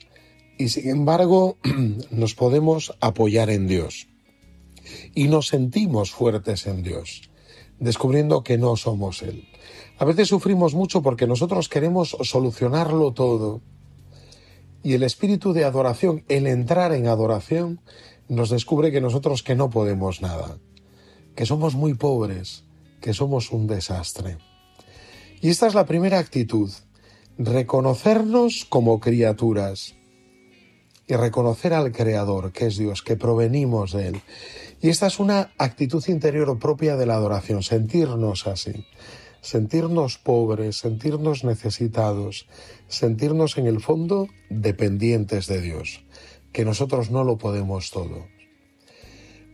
y 0.59 0.69
sin 0.69 0.91
embargo 0.91 1.57
nos 2.11 2.35
podemos 2.35 2.93
apoyar 3.01 3.49
en 3.49 3.67
Dios. 3.67 4.09
Y 5.15 5.29
nos 5.29 5.49
sentimos 5.49 6.11
fuertes 6.11 6.67
en 6.67 6.83
Dios, 6.83 7.31
descubriendo 7.79 8.43
que 8.43 8.59
no 8.59 8.77
somos 8.77 9.23
Él. 9.23 9.49
A 9.99 10.05
veces 10.05 10.29
sufrimos 10.29 10.75
mucho 10.75 11.03
porque 11.03 11.27
nosotros 11.27 11.69
queremos 11.69 12.17
solucionarlo 12.23 13.13
todo. 13.13 13.61
Y 14.83 14.95
el 14.95 15.03
espíritu 15.03 15.53
de 15.53 15.65
adoración, 15.65 16.25
el 16.29 16.47
entrar 16.47 16.93
en 16.93 17.09
adoración, 17.09 17.81
nos 18.29 18.51
descubre 18.51 18.93
que 18.93 19.01
nosotros 19.01 19.43
que 19.43 19.57
no 19.57 19.71
podemos 19.71 20.23
nada, 20.23 20.59
que 21.35 21.47
somos 21.47 21.75
muy 21.75 21.95
pobres, 21.95 22.65
que 23.01 23.13
somos 23.13 23.51
un 23.51 23.67
desastre. 23.67 24.39
Y 25.41 25.51
esta 25.51 25.67
es 25.67 25.75
la 25.75 25.87
primera 25.87 26.19
actitud, 26.19 26.71
reconocernos 27.39 28.67
como 28.69 29.01
criaturas 29.01 29.95
y 31.09 31.17
reconocer 31.17 31.73
al 31.73 31.91
Creador, 31.91 32.53
que 32.53 32.67
es 32.67 32.77
Dios, 32.77 33.03
que 33.03 33.17
provenimos 33.17 33.93
de 33.93 34.09
Él. 34.09 34.21
Y 34.81 34.91
esta 34.91 35.07
es 35.07 35.19
una 35.19 35.53
actitud 35.59 36.05
interior 36.07 36.59
propia 36.59 36.97
de 36.97 37.07
la 37.07 37.15
adoración, 37.15 37.63
sentirnos 37.63 38.47
así, 38.47 38.87
sentirnos 39.41 40.19
pobres, 40.19 40.77
sentirnos 40.77 41.45
necesitados, 41.45 42.47
sentirnos 42.89 43.57
en 43.57 43.67
el 43.67 43.81
fondo 43.81 44.29
dependientes 44.51 45.47
de 45.47 45.63
Dios, 45.63 46.05
que 46.53 46.67
nosotros 46.67 47.11
no 47.11 47.25
lo 47.25 47.39
podemos 47.39 47.91
todo. 47.91 48.27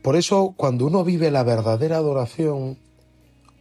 Por 0.03 0.17
eso, 0.17 0.55
cuando 0.57 0.87
uno 0.87 1.05
vive 1.05 1.31
la 1.31 1.45
verdadera 1.45 1.97
adoración, 1.97 2.79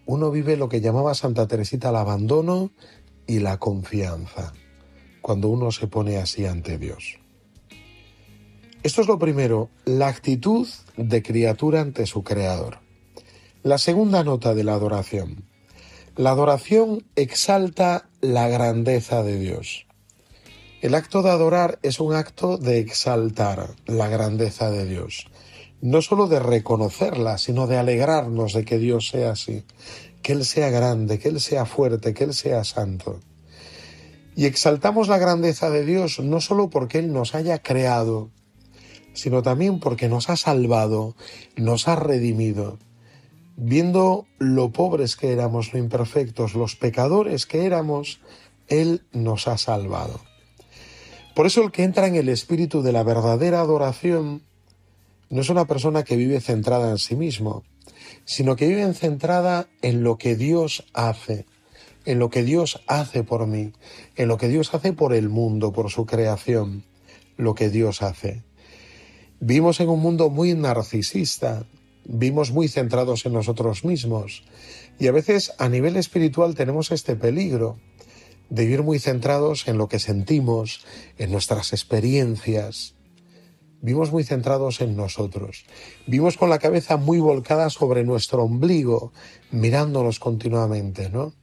uno 0.06 0.32
vive 0.32 0.58
lo 0.58 0.68
que 0.68 0.82
llamaba 0.82 1.14
Santa 1.14 1.48
Teresita 1.48 1.92
el 1.92 1.96
abandono 1.96 2.72
y 3.28 3.40
la 3.40 3.58
confianza, 3.58 4.52
cuando 5.22 5.48
uno 5.48 5.72
se 5.72 5.88
pone 5.88 6.18
así 6.18 6.46
ante 6.46 6.78
Dios. 6.78 7.23
Esto 8.84 9.02
es 9.02 9.08
lo 9.08 9.18
primero, 9.18 9.70
la 9.86 10.08
actitud 10.08 10.68
de 10.98 11.24
criatura 11.24 11.82
ante 11.82 12.06
su 12.06 12.24
Creador. 12.24 12.80
La 13.64 13.78
segunda 13.78 14.24
nota 14.24 14.54
de 14.54 14.64
la 14.64 14.74
adoración. 14.74 15.46
La 16.16 16.32
adoración 16.32 17.06
exalta 17.16 18.10
la 18.22 18.48
grandeza 18.50 19.24
de 19.24 19.40
Dios. 19.40 19.88
El 20.82 20.96
acto 20.96 21.22
de 21.22 21.30
adorar 21.30 21.80
es 21.82 22.00
un 22.00 22.14
acto 22.14 22.58
de 22.58 22.80
exaltar 22.80 23.70
la 23.86 24.10
grandeza 24.10 24.70
de 24.70 24.86
Dios 24.86 25.28
no 25.84 26.02
solo 26.02 26.28
de 26.28 26.40
reconocerla, 26.40 27.38
sino 27.38 27.68
de 27.68 27.78
alegrarnos 27.78 28.54
de 28.54 28.64
que 28.64 28.78
Dios 28.78 29.10
sea 29.10 29.32
así, 29.32 29.66
que 30.22 30.32
Él 30.32 30.46
sea 30.46 30.70
grande, 30.70 31.20
que 31.20 31.28
Él 31.28 31.42
sea 31.42 31.66
fuerte, 31.66 32.14
que 32.14 32.24
Él 32.24 32.34
sea 32.34 32.64
santo. 32.64 33.20
Y 34.34 34.46
exaltamos 34.46 35.10
la 35.10 35.18
grandeza 35.18 35.70
de 35.70 35.84
Dios 35.84 36.22
no 36.22 36.40
solo 36.40 36.70
porque 36.70 37.00
Él 37.00 37.12
nos 37.12 37.36
haya 37.36 37.62
creado, 37.62 38.32
sino 39.14 39.42
también 39.42 39.80
porque 39.80 40.10
nos 40.10 40.30
ha 40.30 40.36
salvado, 40.36 41.16
nos 41.56 41.88
ha 41.88 41.96
redimido. 41.96 42.80
viendo 43.56 44.26
lo 44.40 44.72
pobres 44.72 45.16
que 45.16 45.32
éramos, 45.32 45.74
lo 45.74 45.80
imperfectos, 45.80 46.56
los 46.56 46.76
pecadores 46.76 47.46
que 47.46 47.68
éramos, 47.68 48.20
Él 48.68 49.04
nos 49.12 49.48
ha 49.48 49.58
salvado. 49.58 50.20
Por 51.36 51.46
eso 51.46 51.64
el 51.64 51.72
que 51.72 51.84
entra 51.84 52.08
en 52.08 52.16
el 52.16 52.30
espíritu 52.30 52.82
de 52.82 52.92
la 52.92 53.04
verdadera 53.04 53.62
adoración 53.62 54.42
no 55.30 55.42
es 55.42 55.50
una 55.50 55.66
persona 55.66 56.04
que 56.04 56.16
vive 56.16 56.42
centrada 56.42 56.92
en 56.92 56.98
sí 56.98 57.16
mismo, 57.16 57.64
sino 58.26 58.56
que 58.56 58.68
vive 58.68 58.92
centrada 58.94 59.68
en 59.82 60.04
lo 60.04 60.18
que 60.18 60.36
Dios 60.36 60.86
hace, 60.94 61.46
en 62.06 62.20
lo 62.20 62.30
que 62.30 62.44
Dios 62.44 62.84
hace 62.88 63.24
por 63.24 63.48
mí, 63.48 63.72
en 64.16 64.28
lo 64.28 64.38
que 64.38 64.48
Dios 64.48 64.74
hace 64.74 64.94
por 64.94 65.14
el 65.14 65.30
mundo, 65.30 65.72
por 65.72 65.90
su 65.90 66.06
creación, 66.06 66.84
lo 67.38 67.56
que 67.56 67.70
Dios 67.70 68.02
hace. 68.02 68.44
Vivimos 69.46 69.82
en 69.82 69.90
un 69.90 70.00
mundo 70.00 70.30
muy 70.30 70.54
narcisista, 70.54 71.66
vivimos 72.06 72.52
muy 72.52 72.70
centrados 72.70 73.26
en 73.26 73.34
nosotros 73.34 73.84
mismos 73.84 74.46
y 74.98 75.08
a 75.08 75.12
veces 75.12 75.52
a 75.58 75.68
nivel 75.68 75.98
espiritual 75.98 76.56
tenemos 76.56 76.94
este 76.94 77.18
peligro 77.18 77.78
de 78.50 78.64
vivir 78.64 78.84
muy 78.84 79.00
centrados 79.00 79.68
en 79.68 79.78
lo 79.78 79.90
que 79.90 80.00
sentimos, 80.00 80.86
en 81.18 81.34
nuestras 81.34 81.74
experiencias. 81.74 82.96
Vivimos 83.82 84.14
muy 84.14 84.24
centrados 84.24 84.80
en 84.80 84.96
nosotros. 84.96 85.66
Vivimos 86.08 86.38
con 86.38 86.50
la 86.50 86.60
cabeza 86.60 86.96
muy 86.96 87.20
volcada 87.20 87.70
sobre 87.70 88.06
nuestro 88.06 88.44
ombligo, 88.44 89.12
mirándonos 89.52 90.20
continuamente, 90.20 91.10
¿no? 91.10 91.34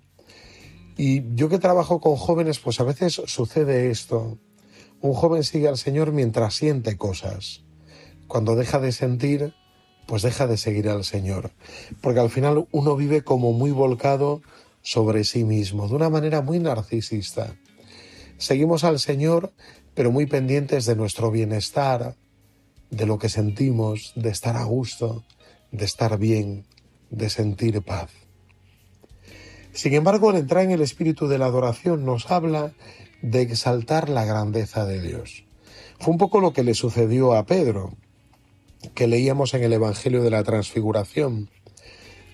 Y 0.96 1.34
yo 1.34 1.50
que 1.50 1.58
trabajo 1.58 2.00
con 2.00 2.16
jóvenes, 2.16 2.60
pues 2.60 2.80
a 2.80 2.84
veces 2.84 3.20
sucede 3.26 3.90
esto. 3.90 4.38
Un 5.02 5.12
joven 5.12 5.44
sigue 5.44 5.68
al 5.68 5.76
Señor 5.76 6.12
mientras 6.12 6.54
siente 6.54 6.96
cosas. 6.96 7.62
Cuando 8.30 8.54
deja 8.54 8.78
de 8.78 8.92
sentir, 8.92 9.54
pues 10.06 10.22
deja 10.22 10.46
de 10.46 10.56
seguir 10.56 10.88
al 10.88 11.02
Señor. 11.02 11.50
Porque 12.00 12.20
al 12.20 12.30
final 12.30 12.68
uno 12.70 12.94
vive 12.94 13.24
como 13.24 13.52
muy 13.52 13.72
volcado 13.72 14.40
sobre 14.82 15.24
sí 15.24 15.42
mismo, 15.42 15.88
de 15.88 15.96
una 15.96 16.10
manera 16.10 16.40
muy 16.40 16.60
narcisista. 16.60 17.56
Seguimos 18.38 18.84
al 18.84 19.00
Señor, 19.00 19.52
pero 19.94 20.12
muy 20.12 20.26
pendientes 20.26 20.86
de 20.86 20.94
nuestro 20.94 21.32
bienestar, 21.32 22.14
de 22.90 23.04
lo 23.04 23.18
que 23.18 23.28
sentimos, 23.28 24.12
de 24.14 24.30
estar 24.30 24.56
a 24.56 24.62
gusto, 24.62 25.24
de 25.72 25.86
estar 25.86 26.16
bien, 26.16 26.66
de 27.10 27.30
sentir 27.30 27.82
paz. 27.82 28.12
Sin 29.72 29.92
embargo, 29.92 30.30
al 30.30 30.36
entrar 30.36 30.62
en 30.62 30.70
el 30.70 30.82
espíritu 30.82 31.26
de 31.26 31.38
la 31.38 31.46
adoración 31.46 32.04
nos 32.04 32.30
habla 32.30 32.74
de 33.22 33.42
exaltar 33.42 34.08
la 34.08 34.24
grandeza 34.24 34.86
de 34.86 35.02
Dios. 35.02 35.42
Fue 35.98 36.12
un 36.12 36.18
poco 36.18 36.38
lo 36.38 36.52
que 36.52 36.62
le 36.62 36.74
sucedió 36.74 37.34
a 37.34 37.44
Pedro, 37.44 37.96
que 38.94 39.06
leíamos 39.06 39.54
en 39.54 39.62
el 39.62 39.72
Evangelio 39.72 40.22
de 40.22 40.30
la 40.30 40.42
Transfiguración, 40.42 41.50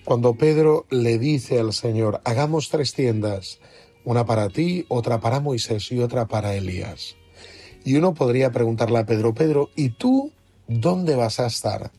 cuando 0.05 0.35
Pedro 0.35 0.85
le 0.89 1.19
dice 1.19 1.59
al 1.59 1.73
Señor, 1.73 2.21
hagamos 2.23 2.69
tres 2.69 2.93
tiendas, 2.93 3.59
una 4.05 4.25
para 4.25 4.49
ti, 4.49 4.85
otra 4.87 5.19
para 5.19 5.41
Moisés 5.41 5.91
y 5.91 5.99
otra 5.99 6.27
para 6.27 6.55
Elías. 6.55 7.15
Y 7.83 7.95
uno 7.95 8.13
podría 8.13 8.51
preguntarle 8.51 8.99
a 8.99 9.05
Pedro, 9.05 9.33
Pedro, 9.33 9.69
¿y 9.75 9.89
tú 9.89 10.31
dónde 10.67 11.15
vas 11.15 11.39
a 11.39 11.47
estar? 11.47 11.91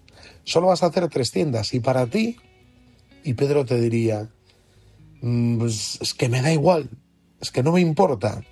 Solo 0.45 0.69
vas 0.69 0.83
a 0.83 0.87
hacer 0.87 1.09
tres 1.09 1.31
tiendas, 1.31 1.75
¿y 1.75 1.81
para 1.81 2.07
ti? 2.07 2.37
Y 3.25 3.35
Pedro 3.35 3.67
te 3.67 3.79
diría, 3.79 4.31
mm, 5.21 5.59
pues 5.59 5.99
es 6.01 6.15
que 6.15 6.31
me 6.31 6.41
da 6.41 6.51
igual, 6.53 6.89
es 7.41 7.51
que 7.51 7.63
no 7.63 7.73
me 7.73 7.81
importa. 7.83 8.43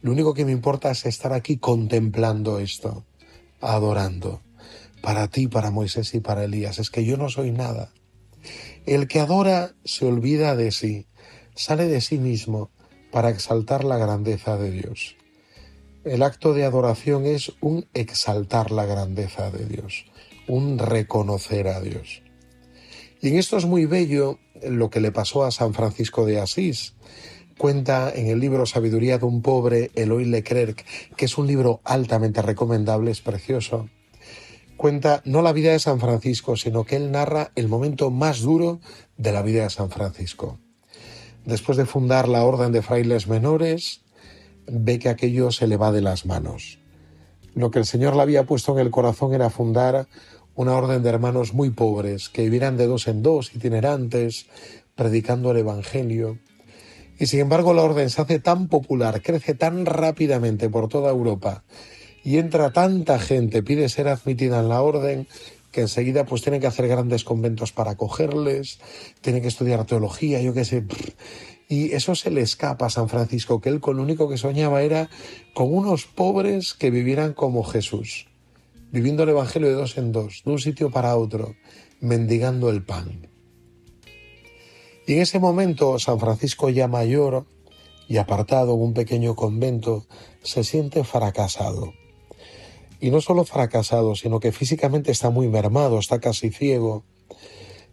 Lo 0.00 0.12
único 0.12 0.32
que 0.32 0.46
me 0.46 0.52
importa 0.52 0.90
es 0.90 1.04
estar 1.04 1.34
aquí 1.34 1.58
contemplando 1.58 2.58
esto, 2.58 3.04
adorando 3.60 4.40
para 5.02 5.28
ti, 5.28 5.48
para 5.48 5.70
Moisés 5.70 6.14
y 6.14 6.20
para 6.20 6.44
Elías. 6.44 6.78
Es 6.78 6.90
que 6.90 7.04
yo 7.04 7.16
no 7.16 7.28
soy 7.28 7.50
nada. 7.50 7.92
El 8.86 9.08
que 9.08 9.20
adora 9.20 9.74
se 9.84 10.06
olvida 10.06 10.56
de 10.56 10.70
sí, 10.72 11.06
sale 11.54 11.86
de 11.86 12.00
sí 12.00 12.18
mismo 12.18 12.70
para 13.10 13.28
exaltar 13.28 13.84
la 13.84 13.98
grandeza 13.98 14.56
de 14.56 14.70
Dios. 14.70 15.16
El 16.04 16.22
acto 16.22 16.54
de 16.54 16.64
adoración 16.64 17.26
es 17.26 17.52
un 17.60 17.86
exaltar 17.94 18.70
la 18.70 18.86
grandeza 18.86 19.50
de 19.50 19.66
Dios, 19.66 20.06
un 20.48 20.78
reconocer 20.78 21.68
a 21.68 21.80
Dios. 21.80 22.22
Y 23.20 23.28
en 23.28 23.38
esto 23.38 23.56
es 23.56 23.66
muy 23.66 23.86
bello 23.86 24.38
lo 24.68 24.90
que 24.90 25.00
le 25.00 25.12
pasó 25.12 25.44
a 25.44 25.52
San 25.52 25.74
Francisco 25.74 26.24
de 26.26 26.40
Asís. 26.40 26.94
Cuenta 27.56 28.12
en 28.12 28.26
el 28.26 28.40
libro 28.40 28.66
Sabiduría 28.66 29.18
de 29.18 29.26
un 29.26 29.42
pobre, 29.42 29.92
Eloy 29.94 30.24
Leclerc, 30.24 30.84
que 31.16 31.26
es 31.26 31.38
un 31.38 31.46
libro 31.46 31.80
altamente 31.84 32.42
recomendable, 32.42 33.12
es 33.12 33.20
precioso 33.20 33.88
cuenta 34.82 35.22
no 35.24 35.42
la 35.42 35.52
vida 35.52 35.70
de 35.70 35.78
San 35.78 36.00
Francisco, 36.00 36.56
sino 36.56 36.82
que 36.82 36.96
él 36.96 37.12
narra 37.12 37.52
el 37.54 37.68
momento 37.68 38.10
más 38.10 38.40
duro 38.40 38.80
de 39.16 39.30
la 39.30 39.40
vida 39.40 39.62
de 39.62 39.70
San 39.70 39.90
Francisco. 39.90 40.58
Después 41.44 41.78
de 41.78 41.86
fundar 41.86 42.26
la 42.26 42.42
Orden 42.42 42.72
de 42.72 42.82
Frailes 42.82 43.28
Menores, 43.28 44.00
ve 44.66 44.98
que 44.98 45.08
aquello 45.08 45.52
se 45.52 45.68
le 45.68 45.76
va 45.76 45.92
de 45.92 46.00
las 46.00 46.26
manos. 46.26 46.80
Lo 47.54 47.70
que 47.70 47.78
el 47.78 47.86
Señor 47.86 48.16
le 48.16 48.22
había 48.22 48.42
puesto 48.42 48.72
en 48.72 48.80
el 48.80 48.90
corazón 48.90 49.32
era 49.34 49.50
fundar 49.50 50.08
una 50.56 50.72
orden 50.72 51.04
de 51.04 51.10
hermanos 51.10 51.54
muy 51.54 51.70
pobres, 51.70 52.28
que 52.28 52.42
vivieran 52.42 52.76
de 52.76 52.88
dos 52.88 53.06
en 53.06 53.22
dos, 53.22 53.54
itinerantes, 53.54 54.46
predicando 54.96 55.52
el 55.52 55.58
Evangelio. 55.58 56.40
Y 57.20 57.26
sin 57.26 57.38
embargo 57.38 57.72
la 57.72 57.82
orden 57.82 58.10
se 58.10 58.20
hace 58.20 58.40
tan 58.40 58.66
popular, 58.66 59.22
crece 59.22 59.54
tan 59.54 59.86
rápidamente 59.86 60.68
por 60.68 60.88
toda 60.88 61.12
Europa, 61.12 61.62
y 62.24 62.38
entra 62.38 62.72
tanta 62.72 63.18
gente, 63.18 63.62
pide 63.62 63.88
ser 63.88 64.08
admitida 64.08 64.60
en 64.60 64.68
la 64.68 64.82
orden, 64.82 65.26
que 65.70 65.82
enseguida 65.82 66.24
pues 66.24 66.42
tienen 66.42 66.60
que 66.60 66.66
hacer 66.66 66.86
grandes 66.86 67.24
conventos 67.24 67.72
para 67.72 67.92
acogerles, 67.92 68.78
tienen 69.20 69.42
que 69.42 69.48
estudiar 69.48 69.84
teología, 69.86 70.40
yo 70.40 70.52
qué 70.52 70.64
sé. 70.64 70.84
Y 71.68 71.92
eso 71.92 72.14
se 72.14 72.30
le 72.30 72.42
escapa 72.42 72.86
a 72.86 72.90
San 72.90 73.08
Francisco, 73.08 73.60
que 73.60 73.70
él 73.70 73.80
con 73.80 73.96
lo 73.96 74.02
único 74.02 74.28
que 74.28 74.36
soñaba 74.36 74.82
era 74.82 75.08
con 75.54 75.74
unos 75.74 76.04
pobres 76.04 76.74
que 76.74 76.90
vivieran 76.90 77.32
como 77.32 77.64
Jesús, 77.64 78.28
viviendo 78.92 79.22
el 79.22 79.30
Evangelio 79.30 79.68
de 79.68 79.74
dos 79.74 79.96
en 79.96 80.12
dos, 80.12 80.42
de 80.44 80.50
un 80.52 80.58
sitio 80.58 80.90
para 80.90 81.16
otro, 81.16 81.56
mendigando 82.00 82.68
el 82.68 82.84
pan. 82.84 83.28
Y 85.06 85.14
en 85.14 85.22
ese 85.22 85.40
momento 85.40 85.98
San 85.98 86.20
Francisco 86.20 86.68
ya 86.68 86.86
mayor 86.86 87.46
y 88.06 88.18
apartado 88.18 88.74
en 88.74 88.82
un 88.82 88.94
pequeño 88.94 89.34
convento, 89.34 90.06
se 90.42 90.62
siente 90.64 91.02
fracasado 91.02 91.94
y 93.02 93.10
no 93.10 93.20
solo 93.20 93.42
fracasado, 93.42 94.14
sino 94.14 94.38
que 94.38 94.52
físicamente 94.52 95.10
está 95.10 95.28
muy 95.28 95.48
mermado, 95.48 95.98
está 95.98 96.20
casi 96.20 96.50
ciego 96.50 97.02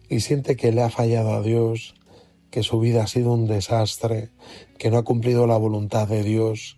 y 0.08 0.20
siente 0.20 0.54
que 0.54 0.70
le 0.70 0.82
ha 0.82 0.88
fallado 0.88 1.32
a 1.34 1.42
Dios, 1.42 1.96
que 2.52 2.62
su 2.62 2.78
vida 2.78 3.02
ha 3.02 3.06
sido 3.08 3.32
un 3.32 3.48
desastre, 3.48 4.30
que 4.78 4.88
no 4.88 4.98
ha 4.98 5.02
cumplido 5.02 5.48
la 5.48 5.56
voluntad 5.56 6.06
de 6.06 6.22
Dios, 6.22 6.76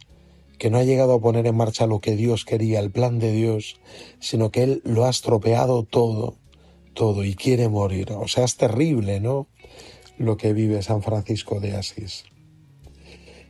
que 0.58 0.70
no 0.70 0.78
ha 0.78 0.82
llegado 0.82 1.12
a 1.12 1.20
poner 1.20 1.46
en 1.46 1.56
marcha 1.56 1.86
lo 1.86 2.00
que 2.00 2.16
Dios 2.16 2.46
quería, 2.46 2.80
el 2.80 2.90
plan 2.90 3.18
de 3.18 3.32
Dios, 3.32 3.78
sino 4.18 4.50
que 4.50 4.62
Él 4.62 4.82
lo 4.82 5.04
ha 5.04 5.10
estropeado 5.10 5.82
todo, 5.82 6.38
todo 6.94 7.24
y 7.24 7.34
quiere 7.34 7.68
morir. 7.68 8.12
O 8.12 8.28
sea, 8.28 8.44
es 8.44 8.56
terrible, 8.56 9.20
¿no? 9.20 9.46
Lo 10.16 10.38
que 10.38 10.54
vive 10.54 10.80
San 10.80 11.02
Francisco 11.02 11.60
de 11.60 11.76
Asís. 11.76 12.24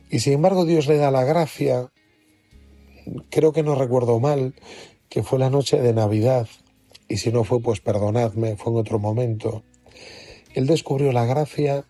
Y 0.09 0.19
sin 0.19 0.33
embargo 0.33 0.65
Dios 0.65 0.87
le 0.87 0.97
da 0.97 1.09
la 1.09 1.23
gracia 1.23 1.92
creo 3.29 3.53
que 3.53 3.63
no 3.63 3.75
recuerdo 3.75 4.19
mal, 4.19 4.55
que 5.09 5.23
fue 5.23 5.39
la 5.39 5.49
noche 5.49 5.79
de 5.79 5.93
Navidad, 5.93 6.47
y 7.07 7.17
si 7.17 7.31
no 7.31 7.43
fue, 7.43 7.61
pues 7.61 7.79
perdonadme, 7.79 8.55
fue 8.55 8.71
en 8.73 8.79
otro 8.79 8.99
momento. 8.99 9.63
Él 10.53 10.67
descubrió 10.67 11.11
la 11.11 11.25
gracia 11.25 11.85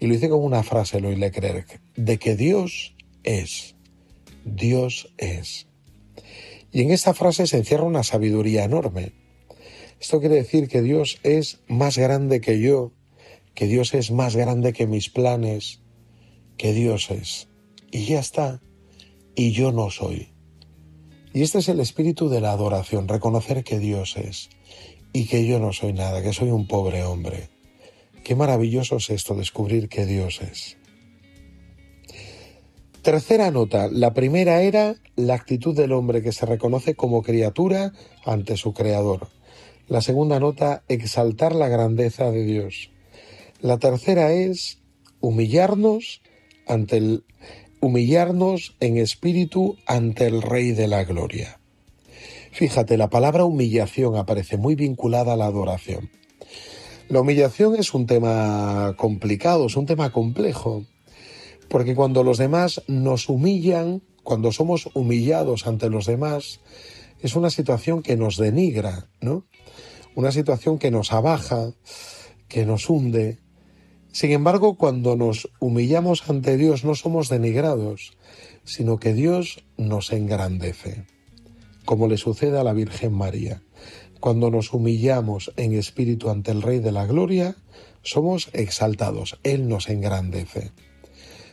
y 0.00 0.06
lo 0.06 0.14
hice 0.14 0.28
con 0.28 0.42
una 0.42 0.62
frase, 0.62 1.00
lo 1.00 1.10
Leclerc, 1.10 1.80
de 1.96 2.18
que 2.18 2.36
Dios 2.36 2.94
es, 3.22 3.74
Dios 4.44 5.12
es. 5.18 5.66
Y 6.72 6.82
en 6.82 6.90
esta 6.90 7.14
frase 7.14 7.46
se 7.46 7.58
encierra 7.58 7.84
una 7.84 8.02
sabiduría 8.02 8.64
enorme. 8.64 9.12
Esto 10.00 10.20
quiere 10.20 10.36
decir 10.36 10.68
que 10.68 10.82
Dios 10.82 11.18
es 11.22 11.60
más 11.68 11.96
grande 11.96 12.40
que 12.40 12.60
yo, 12.60 12.92
que 13.54 13.66
Dios 13.66 13.94
es 13.94 14.10
más 14.10 14.36
grande 14.36 14.74
que 14.74 14.86
mis 14.86 15.08
planes, 15.08 15.80
que 16.58 16.72
Dios 16.72 17.10
es. 17.10 17.48
Y 17.90 18.04
ya 18.04 18.20
está. 18.20 18.60
Y 19.34 19.52
yo 19.52 19.72
no 19.72 19.90
soy. 19.90 20.35
Y 21.36 21.42
este 21.42 21.58
es 21.58 21.68
el 21.68 21.80
espíritu 21.80 22.30
de 22.30 22.40
la 22.40 22.52
adoración, 22.52 23.08
reconocer 23.08 23.62
que 23.62 23.78
Dios 23.78 24.16
es 24.16 24.48
y 25.12 25.26
que 25.26 25.46
yo 25.46 25.58
no 25.58 25.74
soy 25.74 25.92
nada, 25.92 26.22
que 26.22 26.32
soy 26.32 26.48
un 26.48 26.66
pobre 26.66 27.04
hombre. 27.04 27.50
Qué 28.24 28.34
maravilloso 28.34 28.96
es 28.96 29.10
esto, 29.10 29.34
descubrir 29.34 29.90
que 29.90 30.06
Dios 30.06 30.40
es. 30.40 30.78
Tercera 33.02 33.50
nota. 33.50 33.90
La 33.92 34.14
primera 34.14 34.62
era 34.62 34.94
la 35.14 35.34
actitud 35.34 35.76
del 35.76 35.92
hombre 35.92 36.22
que 36.22 36.32
se 36.32 36.46
reconoce 36.46 36.94
como 36.94 37.20
criatura 37.20 37.92
ante 38.24 38.56
su 38.56 38.72
creador. 38.72 39.28
La 39.88 40.00
segunda 40.00 40.40
nota, 40.40 40.84
exaltar 40.88 41.54
la 41.54 41.68
grandeza 41.68 42.30
de 42.30 42.44
Dios. 42.46 42.92
La 43.60 43.76
tercera 43.76 44.32
es 44.32 44.78
humillarnos 45.20 46.22
ante 46.66 46.96
el 46.96 47.24
humillarnos 47.80 48.76
en 48.80 48.96
espíritu 48.96 49.76
ante 49.86 50.26
el 50.26 50.42
Rey 50.42 50.72
de 50.72 50.88
la 50.88 51.04
Gloria. 51.04 51.60
Fíjate, 52.52 52.96
la 52.96 53.10
palabra 53.10 53.44
humillación 53.44 54.16
aparece 54.16 54.56
muy 54.56 54.74
vinculada 54.74 55.34
a 55.34 55.36
la 55.36 55.46
adoración. 55.46 56.10
La 57.08 57.20
humillación 57.20 57.76
es 57.76 57.94
un 57.94 58.06
tema 58.06 58.94
complicado, 58.96 59.66
es 59.66 59.76
un 59.76 59.86
tema 59.86 60.10
complejo, 60.10 60.84
porque 61.68 61.94
cuando 61.94 62.24
los 62.24 62.38
demás 62.38 62.82
nos 62.88 63.28
humillan, 63.28 64.02
cuando 64.22 64.52
somos 64.52 64.88
humillados 64.94 65.66
ante 65.66 65.90
los 65.90 66.06
demás, 66.06 66.60
es 67.20 67.36
una 67.36 67.50
situación 67.50 68.02
que 68.02 68.16
nos 68.16 68.36
denigra, 68.36 69.08
¿no? 69.20 69.44
Una 70.14 70.32
situación 70.32 70.78
que 70.78 70.90
nos 70.90 71.12
abaja, 71.12 71.72
que 72.48 72.64
nos 72.66 72.88
hunde. 72.88 73.38
Sin 74.16 74.32
embargo, 74.32 74.78
cuando 74.78 75.14
nos 75.14 75.50
humillamos 75.60 76.30
ante 76.30 76.56
Dios 76.56 76.86
no 76.86 76.94
somos 76.94 77.28
denigrados, 77.28 78.16
sino 78.64 78.98
que 78.98 79.12
Dios 79.12 79.62
nos 79.76 80.10
engrandece, 80.10 81.04
como 81.84 82.08
le 82.08 82.16
sucede 82.16 82.58
a 82.58 82.64
la 82.64 82.72
Virgen 82.72 83.12
María. 83.12 83.62
Cuando 84.18 84.50
nos 84.50 84.72
humillamos 84.72 85.52
en 85.58 85.74
espíritu 85.74 86.30
ante 86.30 86.50
el 86.50 86.62
Rey 86.62 86.78
de 86.78 86.92
la 86.92 87.04
Gloria, 87.04 87.56
somos 88.00 88.48
exaltados, 88.54 89.38
Él 89.42 89.68
nos 89.68 89.90
engrandece. 89.90 90.72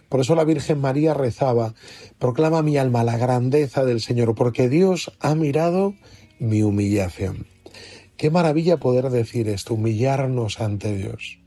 Por 0.08 0.22
eso 0.22 0.34
la 0.34 0.46
Virgen 0.46 0.80
María 0.80 1.14
rezaba, 1.14 1.74
proclama 2.18 2.62
mi 2.62 2.78
alma 2.78 3.04
la 3.04 3.18
grandeza 3.18 3.84
del 3.84 4.00
Señor, 4.00 4.36
porque 4.36 4.70
Dios 4.70 5.12
ha 5.20 5.36
mirado 5.36 5.96
mi 6.40 6.64
humillación. 6.64 7.46
Qué 8.16 8.32
maravilla 8.32 8.78
poder 8.78 9.10
decir 9.10 9.50
esto, 9.50 9.74
humillarnos 9.74 10.62
ante 10.62 10.96
Dios, 10.96 11.43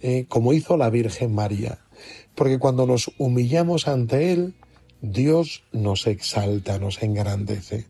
eh, 0.00 0.26
como 0.28 0.52
hizo 0.52 0.76
la 0.76 0.90
Virgen 0.90 1.34
María, 1.34 1.78
porque 2.34 2.58
cuando 2.58 2.86
nos 2.86 3.10
humillamos 3.18 3.88
ante 3.88 4.32
Él, 4.32 4.54
Dios 5.00 5.64
nos 5.72 6.06
exalta, 6.06 6.78
nos 6.78 7.02
engrandece. 7.02 7.86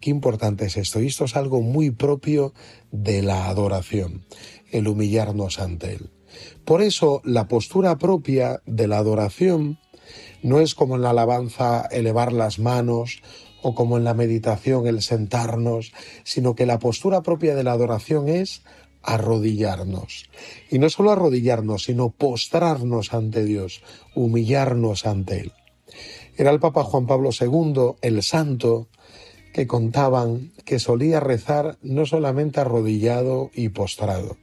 Qué 0.00 0.10
importante 0.10 0.66
es 0.66 0.76
esto, 0.76 1.00
y 1.00 1.06
esto 1.06 1.24
es 1.24 1.36
algo 1.36 1.60
muy 1.60 1.90
propio 1.90 2.52
de 2.92 3.22
la 3.22 3.48
adoración, 3.48 4.24
el 4.70 4.88
humillarnos 4.88 5.58
ante 5.58 5.94
Él. 5.94 6.10
Por 6.64 6.82
eso 6.82 7.20
la 7.24 7.48
postura 7.48 7.98
propia 7.98 8.62
de 8.66 8.86
la 8.86 8.98
adoración 8.98 9.78
no 10.42 10.60
es 10.60 10.74
como 10.74 10.96
en 10.96 11.02
la 11.02 11.10
alabanza 11.10 11.86
elevar 11.90 12.32
las 12.32 12.58
manos 12.58 13.22
o 13.62 13.74
como 13.74 13.96
en 13.96 14.04
la 14.04 14.14
meditación 14.14 14.86
el 14.86 15.02
sentarnos, 15.02 15.92
sino 16.24 16.54
que 16.54 16.66
la 16.66 16.78
postura 16.78 17.22
propia 17.22 17.54
de 17.54 17.64
la 17.64 17.72
adoración 17.72 18.28
es 18.28 18.62
arrodillarnos. 19.08 20.28
Y 20.70 20.78
no 20.78 20.90
solo 20.90 21.12
arrodillarnos, 21.12 21.84
sino 21.84 22.10
postrarnos 22.10 23.14
ante 23.14 23.42
Dios, 23.42 23.82
humillarnos 24.14 25.06
ante 25.06 25.40
Él. 25.40 25.52
Era 26.36 26.50
el 26.50 26.60
Papa 26.60 26.84
Juan 26.84 27.06
Pablo 27.06 27.30
II, 27.38 27.96
el 28.02 28.22
santo, 28.22 28.88
que 29.54 29.66
contaban 29.66 30.52
que 30.66 30.78
solía 30.78 31.20
rezar 31.20 31.78
no 31.80 32.04
solamente 32.04 32.60
arrodillado 32.60 33.50
y 33.54 33.70
postrado, 33.70 34.36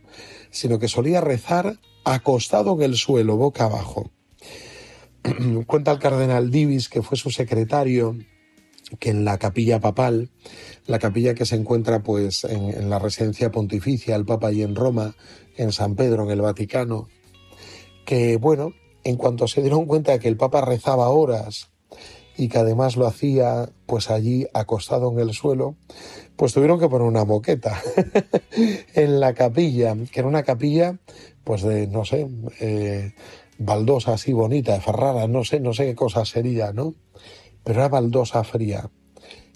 sino 0.50 0.80
que 0.80 0.88
solía 0.88 1.22
rezar 1.22 1.78
acostado 2.04 2.74
en 2.76 2.82
el 2.82 2.96
suelo, 2.96 3.38
boca 3.38 3.66
abajo. 3.66 4.10
Cuenta 5.68 5.92
el 5.92 6.00
cardenal 6.00 6.50
Divis, 6.50 6.90
que 6.90 7.04
fue 7.04 7.18
su 7.18 7.30
secretario, 7.30 8.18
que 9.00 9.10
en 9.10 9.26
la 9.26 9.38
capilla 9.38 9.80
papal, 9.80 10.30
la 10.86 11.00
capilla 11.00 11.34
que 11.34 11.46
se 11.46 11.56
encuentra 11.56 12.04
pues 12.04 12.44
en, 12.44 12.90
la 12.90 13.00
residencia 13.00 13.52
pontificia, 13.52 14.16
el 14.16 14.26
Papa 14.26 14.52
y 14.52 14.62
en 14.62 14.76
Roma, 14.76 15.16
en 15.58 15.72
San 15.72 15.96
Pedro, 15.96 16.24
en 16.24 16.32
el 16.32 16.42
Vaticano, 16.42 17.08
que 18.06 18.38
bueno, 18.38 18.74
en 19.04 19.18
cuanto 19.18 19.48
se 19.48 19.62
dieron 19.62 19.86
cuenta 19.86 20.20
que 20.20 20.28
el 20.28 20.38
Papa 20.38 20.62
rezaba 20.62 21.10
horas 21.10 21.70
y 22.38 22.50
que 22.50 22.58
además 22.58 22.98
lo 22.98 23.08
hacía 23.08 23.70
pues 23.86 24.10
allí 24.10 24.46
acostado 24.54 25.12
en 25.12 25.20
el 25.20 25.34
suelo, 25.34 25.76
pues 26.36 26.54
tuvieron 26.54 26.80
que 26.80 26.90
poner 26.90 27.08
una 27.08 27.24
moqueta 27.24 27.82
en 28.94 29.20
la 29.20 29.34
capilla, 29.34 29.96
que 30.12 30.20
era 30.20 30.28
una 30.28 30.44
capilla 30.44 30.98
pues 31.44 31.62
de, 31.62 31.88
no 31.88 32.04
sé, 32.06 32.28
eh, 32.60 33.14
baldosa 33.58 34.14
así 34.14 34.34
bonita, 34.34 34.80
Ferrara, 34.82 35.28
no 35.28 35.44
sé, 35.44 35.60
no 35.60 35.74
sé 35.74 35.86
qué 35.86 35.96
cosa 35.96 36.26
sería, 36.26 36.74
¿no? 36.74 36.96
Pero 37.66 37.80
era 37.80 37.90
baldosa 37.90 38.46
fría. 38.46 38.90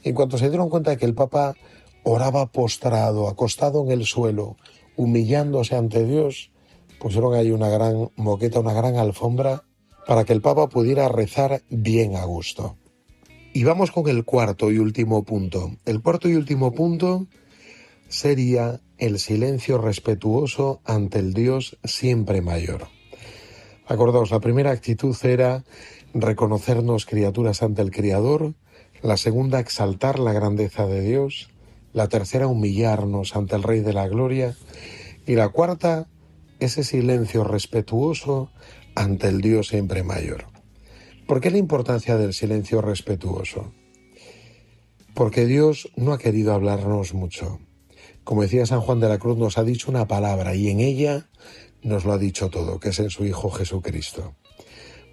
En 0.04 0.14
cuanto 0.14 0.38
se 0.38 0.50
dieron 0.50 0.70
cuenta 0.70 0.92
de 0.92 0.98
que 0.98 1.06
el 1.06 1.16
Papa 1.16 1.56
oraba 2.04 2.48
postrado, 2.52 3.30
acostado 3.30 3.84
en 3.86 3.92
el 3.92 4.06
suelo, 4.06 4.58
humillándose 4.98 5.78
ante 5.78 6.06
Dios, 6.06 6.52
pusieron 7.00 7.34
ahí 7.34 7.52
una 7.52 7.70
gran 7.70 8.10
moqueta, 8.18 8.60
una 8.60 8.74
gran 8.74 8.98
alfombra, 8.98 9.64
para 10.06 10.26
que 10.26 10.34
el 10.34 10.42
Papa 10.42 10.68
pudiera 10.68 11.08
rezar 11.08 11.62
bien 11.70 12.16
a 12.16 12.26
gusto. 12.26 12.76
Y 13.54 13.64
vamos 13.64 13.92
con 13.92 14.08
el 14.10 14.26
cuarto 14.26 14.72
y 14.72 14.80
último 14.80 15.24
punto. 15.24 15.72
El 15.86 16.02
cuarto 16.02 16.30
y 16.30 16.36
último 16.36 16.72
punto 16.74 17.28
sería 18.08 18.82
el 18.98 19.20
silencio 19.20 19.78
respetuoso 19.78 20.82
ante 20.84 21.20
el 21.20 21.34
Dios 21.34 21.78
siempre 21.84 22.42
mayor. 22.42 22.88
Acordaos, 23.90 24.30
la 24.30 24.40
primera 24.40 24.70
actitud 24.70 25.18
era 25.24 25.64
reconocernos 26.14 27.08
criaturas 27.08 27.64
ante 27.64 27.82
el 27.82 27.90
Criador, 27.90 28.54
la 29.02 29.18
segunda 29.18 29.60
exaltar 29.60 30.20
la 30.20 30.32
grandeza 30.32 30.86
de 30.86 31.02
Dios, 31.02 31.50
la 31.92 32.08
tercera 32.08 32.46
humillarnos 32.46 33.36
ante 33.36 33.56
el 33.56 33.64
Rey 33.64 33.80
de 33.80 33.94
la 33.94 34.08
Gloria 34.08 34.56
y 35.26 35.34
la 35.34 35.50
cuarta 35.50 36.08
ese 36.60 36.84
silencio 36.84 37.44
respetuoso 37.44 38.52
ante 38.94 39.28
el 39.28 39.42
Dios 39.42 39.70
siempre 39.70 40.04
mayor. 40.04 40.46
¿Por 41.28 41.42
qué 41.42 41.50
la 41.50 41.58
importancia 41.58 42.16
del 42.16 42.36
silencio 42.36 42.82
respetuoso? 42.82 43.74
Porque 45.16 45.48
Dios 45.48 45.90
no 45.96 46.14
ha 46.14 46.20
querido 46.20 46.54
hablarnos 46.54 47.16
mucho. 47.16 47.60
Como 48.24 48.44
decía 48.44 48.68
San 48.68 48.82
Juan 48.82 49.00
de 49.00 49.10
la 49.10 49.18
Cruz, 49.18 49.40
nos 49.40 49.58
ha 49.58 49.64
dicho 49.64 49.90
una 49.90 50.08
palabra 50.08 50.54
y 50.54 50.70
en 50.70 50.80
ella 50.80 51.26
nos 51.84 52.06
lo 52.06 52.14
ha 52.14 52.18
dicho 52.18 52.50
todo, 52.50 52.80
que 52.80 52.90
es 52.90 53.00
en 53.00 53.10
su 53.10 53.26
Hijo 53.26 53.50
Jesucristo. 53.50 54.36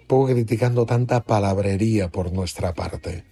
Poco 0.07 0.27
criticando 0.27 0.85
tanta 0.85 1.23
palabrería 1.23 2.09
por 2.09 2.31
nuestra 2.31 2.73
parte. 2.73 3.25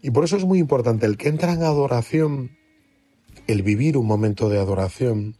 Y 0.00 0.10
por 0.10 0.24
eso 0.24 0.36
es 0.36 0.44
muy 0.44 0.58
importante 0.58 1.06
el 1.06 1.16
que 1.16 1.28
entra 1.28 1.52
en 1.52 1.62
adoración, 1.62 2.56
el 3.46 3.62
vivir 3.62 3.96
un 3.96 4.06
momento 4.06 4.48
de 4.48 4.58
adoración, 4.58 5.36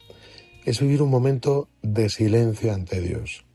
es 0.65 0.79
vivir 0.79 1.01
un 1.01 1.09
momento 1.09 1.67
de 1.81 2.09
silencio 2.09 2.73
ante 2.73 3.01
Dios. 3.01 3.45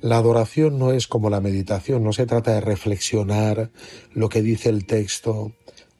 La 0.00 0.16
adoración 0.16 0.80
no 0.80 0.92
es 0.92 1.06
como 1.06 1.30
la 1.30 1.40
meditación, 1.40 2.02
no 2.02 2.12
se 2.12 2.26
trata 2.26 2.52
de 2.54 2.60
reflexionar 2.60 3.70
lo 4.12 4.28
que 4.28 4.42
dice 4.42 4.68
el 4.68 4.84
texto, 4.84 5.52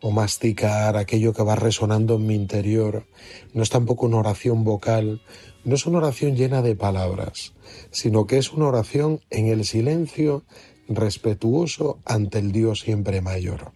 o 0.03 0.11
masticar 0.11 0.97
aquello 0.97 1.33
que 1.33 1.45
va 1.45 1.55
resonando 1.55 2.17
en 2.17 2.27
mi 2.27 2.35
interior. 2.35 3.07
No 3.55 3.63
es 3.63 3.71
tampoco 3.71 4.07
una 4.07 4.19
oración 4.19 4.65
vocal, 4.65 5.23
no 5.65 5.77
es 5.77 5.87
una 5.87 5.99
oración 5.99 6.35
llena 6.35 6.61
de 6.61 6.75
palabras, 6.75 7.55
sino 7.93 8.27
que 8.27 8.37
es 8.37 8.53
una 8.53 8.67
oración 8.67 9.21
en 9.31 9.47
el 9.47 9.65
silencio 9.65 10.45
respetuoso 10.89 12.01
ante 12.05 12.41
el 12.41 12.51
Dios 12.51 12.81
siempre 12.81 13.21
mayor. 13.21 13.73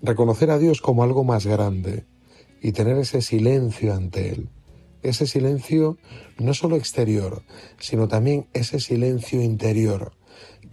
Reconocer 0.00 0.50
a 0.50 0.58
Dios 0.58 0.80
como 0.80 1.04
algo 1.04 1.22
más 1.22 1.46
grande 1.46 2.06
y 2.62 2.72
tener 2.72 2.96
ese 2.96 3.20
silencio 3.20 3.94
ante 3.94 4.30
Él. 4.30 4.48
Ese 5.02 5.26
silencio 5.26 5.98
no 6.38 6.54
solo 6.54 6.76
exterior, 6.76 7.42
sino 7.78 8.08
también 8.08 8.46
ese 8.52 8.80
silencio 8.80 9.42
interior, 9.42 10.12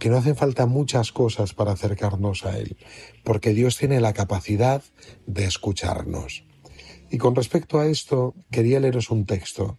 que 0.00 0.08
no 0.08 0.16
hacen 0.16 0.34
falta 0.34 0.66
muchas 0.66 1.12
cosas 1.12 1.52
para 1.54 1.72
acercarnos 1.72 2.44
a 2.44 2.58
Él, 2.58 2.76
porque 3.22 3.52
Dios 3.52 3.76
tiene 3.76 4.00
la 4.00 4.14
capacidad 4.14 4.82
de 5.26 5.44
escucharnos. 5.44 6.44
Y 7.10 7.18
con 7.18 7.36
respecto 7.36 7.78
a 7.78 7.86
esto, 7.86 8.34
quería 8.50 8.80
leeros 8.80 9.10
un 9.10 9.26
texto 9.26 9.78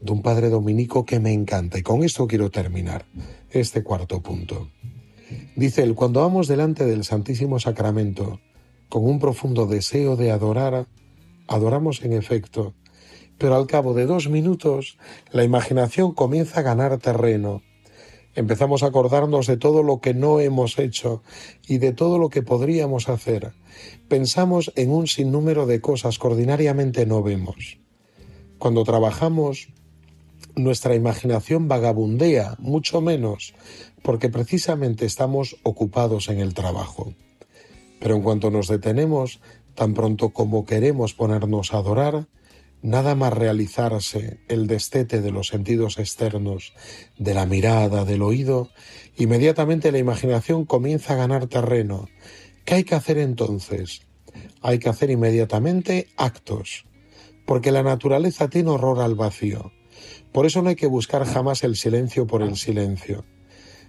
de 0.00 0.12
un 0.12 0.22
padre 0.22 0.50
dominico 0.50 1.06
que 1.06 1.18
me 1.18 1.32
encanta, 1.32 1.78
y 1.78 1.82
con 1.82 2.04
esto 2.04 2.26
quiero 2.26 2.50
terminar 2.50 3.06
este 3.50 3.82
cuarto 3.82 4.22
punto. 4.22 4.70
Dice 5.56 5.82
él, 5.82 5.94
cuando 5.94 6.20
vamos 6.20 6.46
delante 6.46 6.84
del 6.84 7.02
Santísimo 7.02 7.58
Sacramento 7.58 8.40
con 8.90 9.06
un 9.06 9.18
profundo 9.18 9.66
deseo 9.66 10.14
de 10.16 10.30
adorar, 10.30 10.86
adoramos 11.48 12.02
en 12.04 12.12
efecto, 12.12 12.74
pero 13.38 13.56
al 13.56 13.66
cabo 13.66 13.94
de 13.94 14.04
dos 14.04 14.28
minutos 14.28 14.98
la 15.32 15.42
imaginación 15.42 16.12
comienza 16.12 16.60
a 16.60 16.64
ganar 16.64 16.98
terreno 16.98 17.62
Empezamos 18.34 18.82
a 18.82 18.86
acordarnos 18.86 19.46
de 19.46 19.56
todo 19.56 19.82
lo 19.82 20.00
que 20.00 20.12
no 20.12 20.40
hemos 20.40 20.78
hecho 20.78 21.22
y 21.66 21.78
de 21.78 21.92
todo 21.92 22.18
lo 22.18 22.30
que 22.30 22.42
podríamos 22.42 23.08
hacer. 23.08 23.52
Pensamos 24.08 24.72
en 24.74 24.90
un 24.90 25.06
sinnúmero 25.06 25.66
de 25.66 25.80
cosas 25.80 26.18
que 26.18 26.26
ordinariamente 26.26 27.06
no 27.06 27.22
vemos. 27.22 27.78
Cuando 28.58 28.82
trabajamos, 28.84 29.68
nuestra 30.56 30.94
imaginación 30.94 31.68
vagabundea 31.68 32.56
mucho 32.58 33.00
menos 33.00 33.54
porque 34.02 34.28
precisamente 34.28 35.06
estamos 35.06 35.56
ocupados 35.62 36.28
en 36.28 36.40
el 36.40 36.54
trabajo. 36.54 37.14
Pero 38.00 38.16
en 38.16 38.22
cuanto 38.22 38.50
nos 38.50 38.68
detenemos, 38.68 39.40
tan 39.74 39.94
pronto 39.94 40.30
como 40.30 40.64
queremos 40.64 41.14
ponernos 41.14 41.72
a 41.72 41.78
adorar, 41.78 42.26
nada 42.84 43.14
más 43.14 43.32
realizarse 43.32 44.40
el 44.46 44.66
destete 44.66 45.22
de 45.22 45.30
los 45.32 45.48
sentidos 45.48 45.98
externos, 45.98 46.74
de 47.18 47.32
la 47.32 47.46
mirada, 47.46 48.04
del 48.04 48.20
oído, 48.20 48.68
inmediatamente 49.16 49.90
la 49.90 49.98
imaginación 49.98 50.66
comienza 50.66 51.14
a 51.14 51.16
ganar 51.16 51.46
terreno. 51.46 52.10
¿Qué 52.66 52.74
hay 52.74 52.84
que 52.84 52.94
hacer 52.94 53.16
entonces? 53.16 54.02
Hay 54.60 54.78
que 54.78 54.90
hacer 54.90 55.10
inmediatamente 55.10 56.08
actos. 56.18 56.84
porque 57.46 57.72
la 57.72 57.82
naturaleza 57.82 58.48
tiene 58.48 58.70
horror 58.70 59.00
al 59.00 59.14
vacío. 59.14 59.72
Por 60.32 60.46
eso 60.46 60.62
no 60.62 60.70
hay 60.70 60.76
que 60.76 60.86
buscar 60.86 61.24
jamás 61.26 61.62
el 61.62 61.76
silencio 61.76 62.26
por 62.26 62.42
el 62.42 62.56
silencio. 62.56 63.24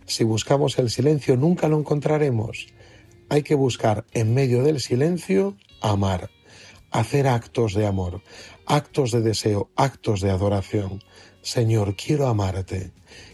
Si 0.06 0.24
buscamos 0.24 0.78
el 0.78 0.90
silencio 0.90 1.38
nunca 1.38 1.68
lo 1.68 1.80
encontraremos. 1.80 2.68
Hay 3.30 3.44
que 3.44 3.56
buscar 3.56 4.06
en 4.12 4.34
medio 4.34 4.64
del 4.64 4.82
silencio 4.82 5.56
amar, 5.82 6.30
hacer 6.92 7.28
actos 7.28 7.74
de 7.74 7.86
amor, 7.88 8.22
actos 8.66 9.12
de 9.12 9.22
deseo, 9.22 9.70
actos 9.76 10.22
de 10.22 10.32
adoración. 10.32 11.02
Señor, 11.42 11.96
quiero 11.96 12.28
amarte. 12.28 12.92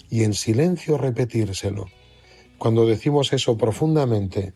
Y 0.10 0.24
en 0.24 0.34
silencio 0.34 0.98
repetírselo. 0.98 1.86
Cuando 2.58 2.86
decimos 2.86 3.34
eso 3.34 3.58
profundamente, 3.58 4.54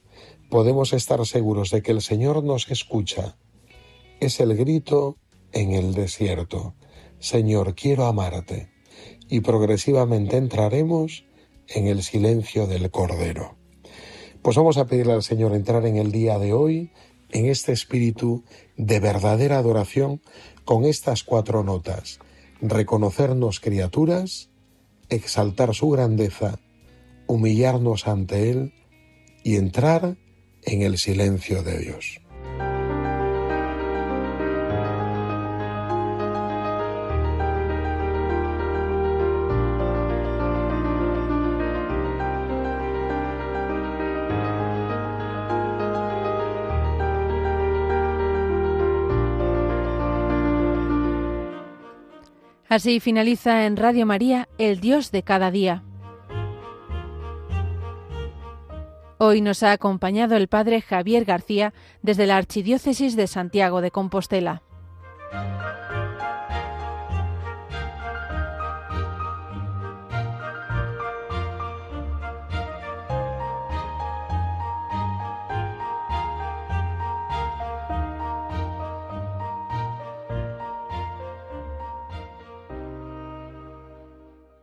podemos 0.49 0.93
estar 0.93 1.25
seguros 1.25 1.71
de 1.71 1.81
que 1.81 1.91
el 1.91 2.01
Señor 2.01 2.43
nos 2.43 2.69
escucha. 2.69 3.37
Es 4.19 4.39
el 4.39 4.55
grito 4.55 5.17
en 5.51 5.71
el 5.71 5.93
desierto. 5.93 6.75
Señor, 7.19 7.75
quiero 7.75 8.05
amarte. 8.05 8.69
Y 9.29 9.39
progresivamente 9.39 10.37
entraremos 10.37 11.25
en 11.67 11.87
el 11.87 12.03
silencio 12.03 12.67
del 12.67 12.91
Cordero. 12.91 13.57
Pues 14.41 14.57
vamos 14.57 14.77
a 14.77 14.85
pedirle 14.85 15.13
al 15.13 15.23
Señor 15.23 15.55
entrar 15.55 15.85
en 15.87 15.97
el 15.97 16.11
día 16.11 16.37
de 16.37 16.53
hoy 16.53 16.91
en 17.31 17.47
este 17.47 17.71
espíritu 17.71 18.43
de 18.77 18.99
verdadera 18.99 19.57
adoración 19.57 20.21
con 20.65 20.83
estas 20.83 21.23
cuatro 21.23 21.63
notas. 21.63 22.19
Reconocernos 22.61 23.59
criaturas, 23.59 24.49
exaltar 25.09 25.73
su 25.73 25.89
grandeza, 25.89 26.59
humillarnos 27.27 28.07
ante 28.07 28.49
Él 28.49 28.73
y 29.43 29.55
entrar 29.55 30.17
en 30.63 30.81
el 30.81 30.97
silencio 30.97 31.63
de 31.63 31.79
Dios. 31.79 32.19
Así 52.75 52.99
finaliza 52.99 53.65
en 53.67 53.77
Radio 53.77 54.05
María 54.05 54.49
El 54.57 54.81
Dios 54.81 55.09
de 55.09 55.23
cada 55.23 55.49
día. 55.49 55.81
Hoy 59.17 59.39
nos 59.39 59.63
ha 59.63 59.71
acompañado 59.71 60.35
el 60.35 60.49
Padre 60.49 60.81
Javier 60.81 61.23
García 61.23 61.73
desde 62.01 62.25
la 62.25 62.35
Archidiócesis 62.35 63.15
de 63.15 63.27
Santiago 63.27 63.79
de 63.79 63.91
Compostela. 63.91 64.61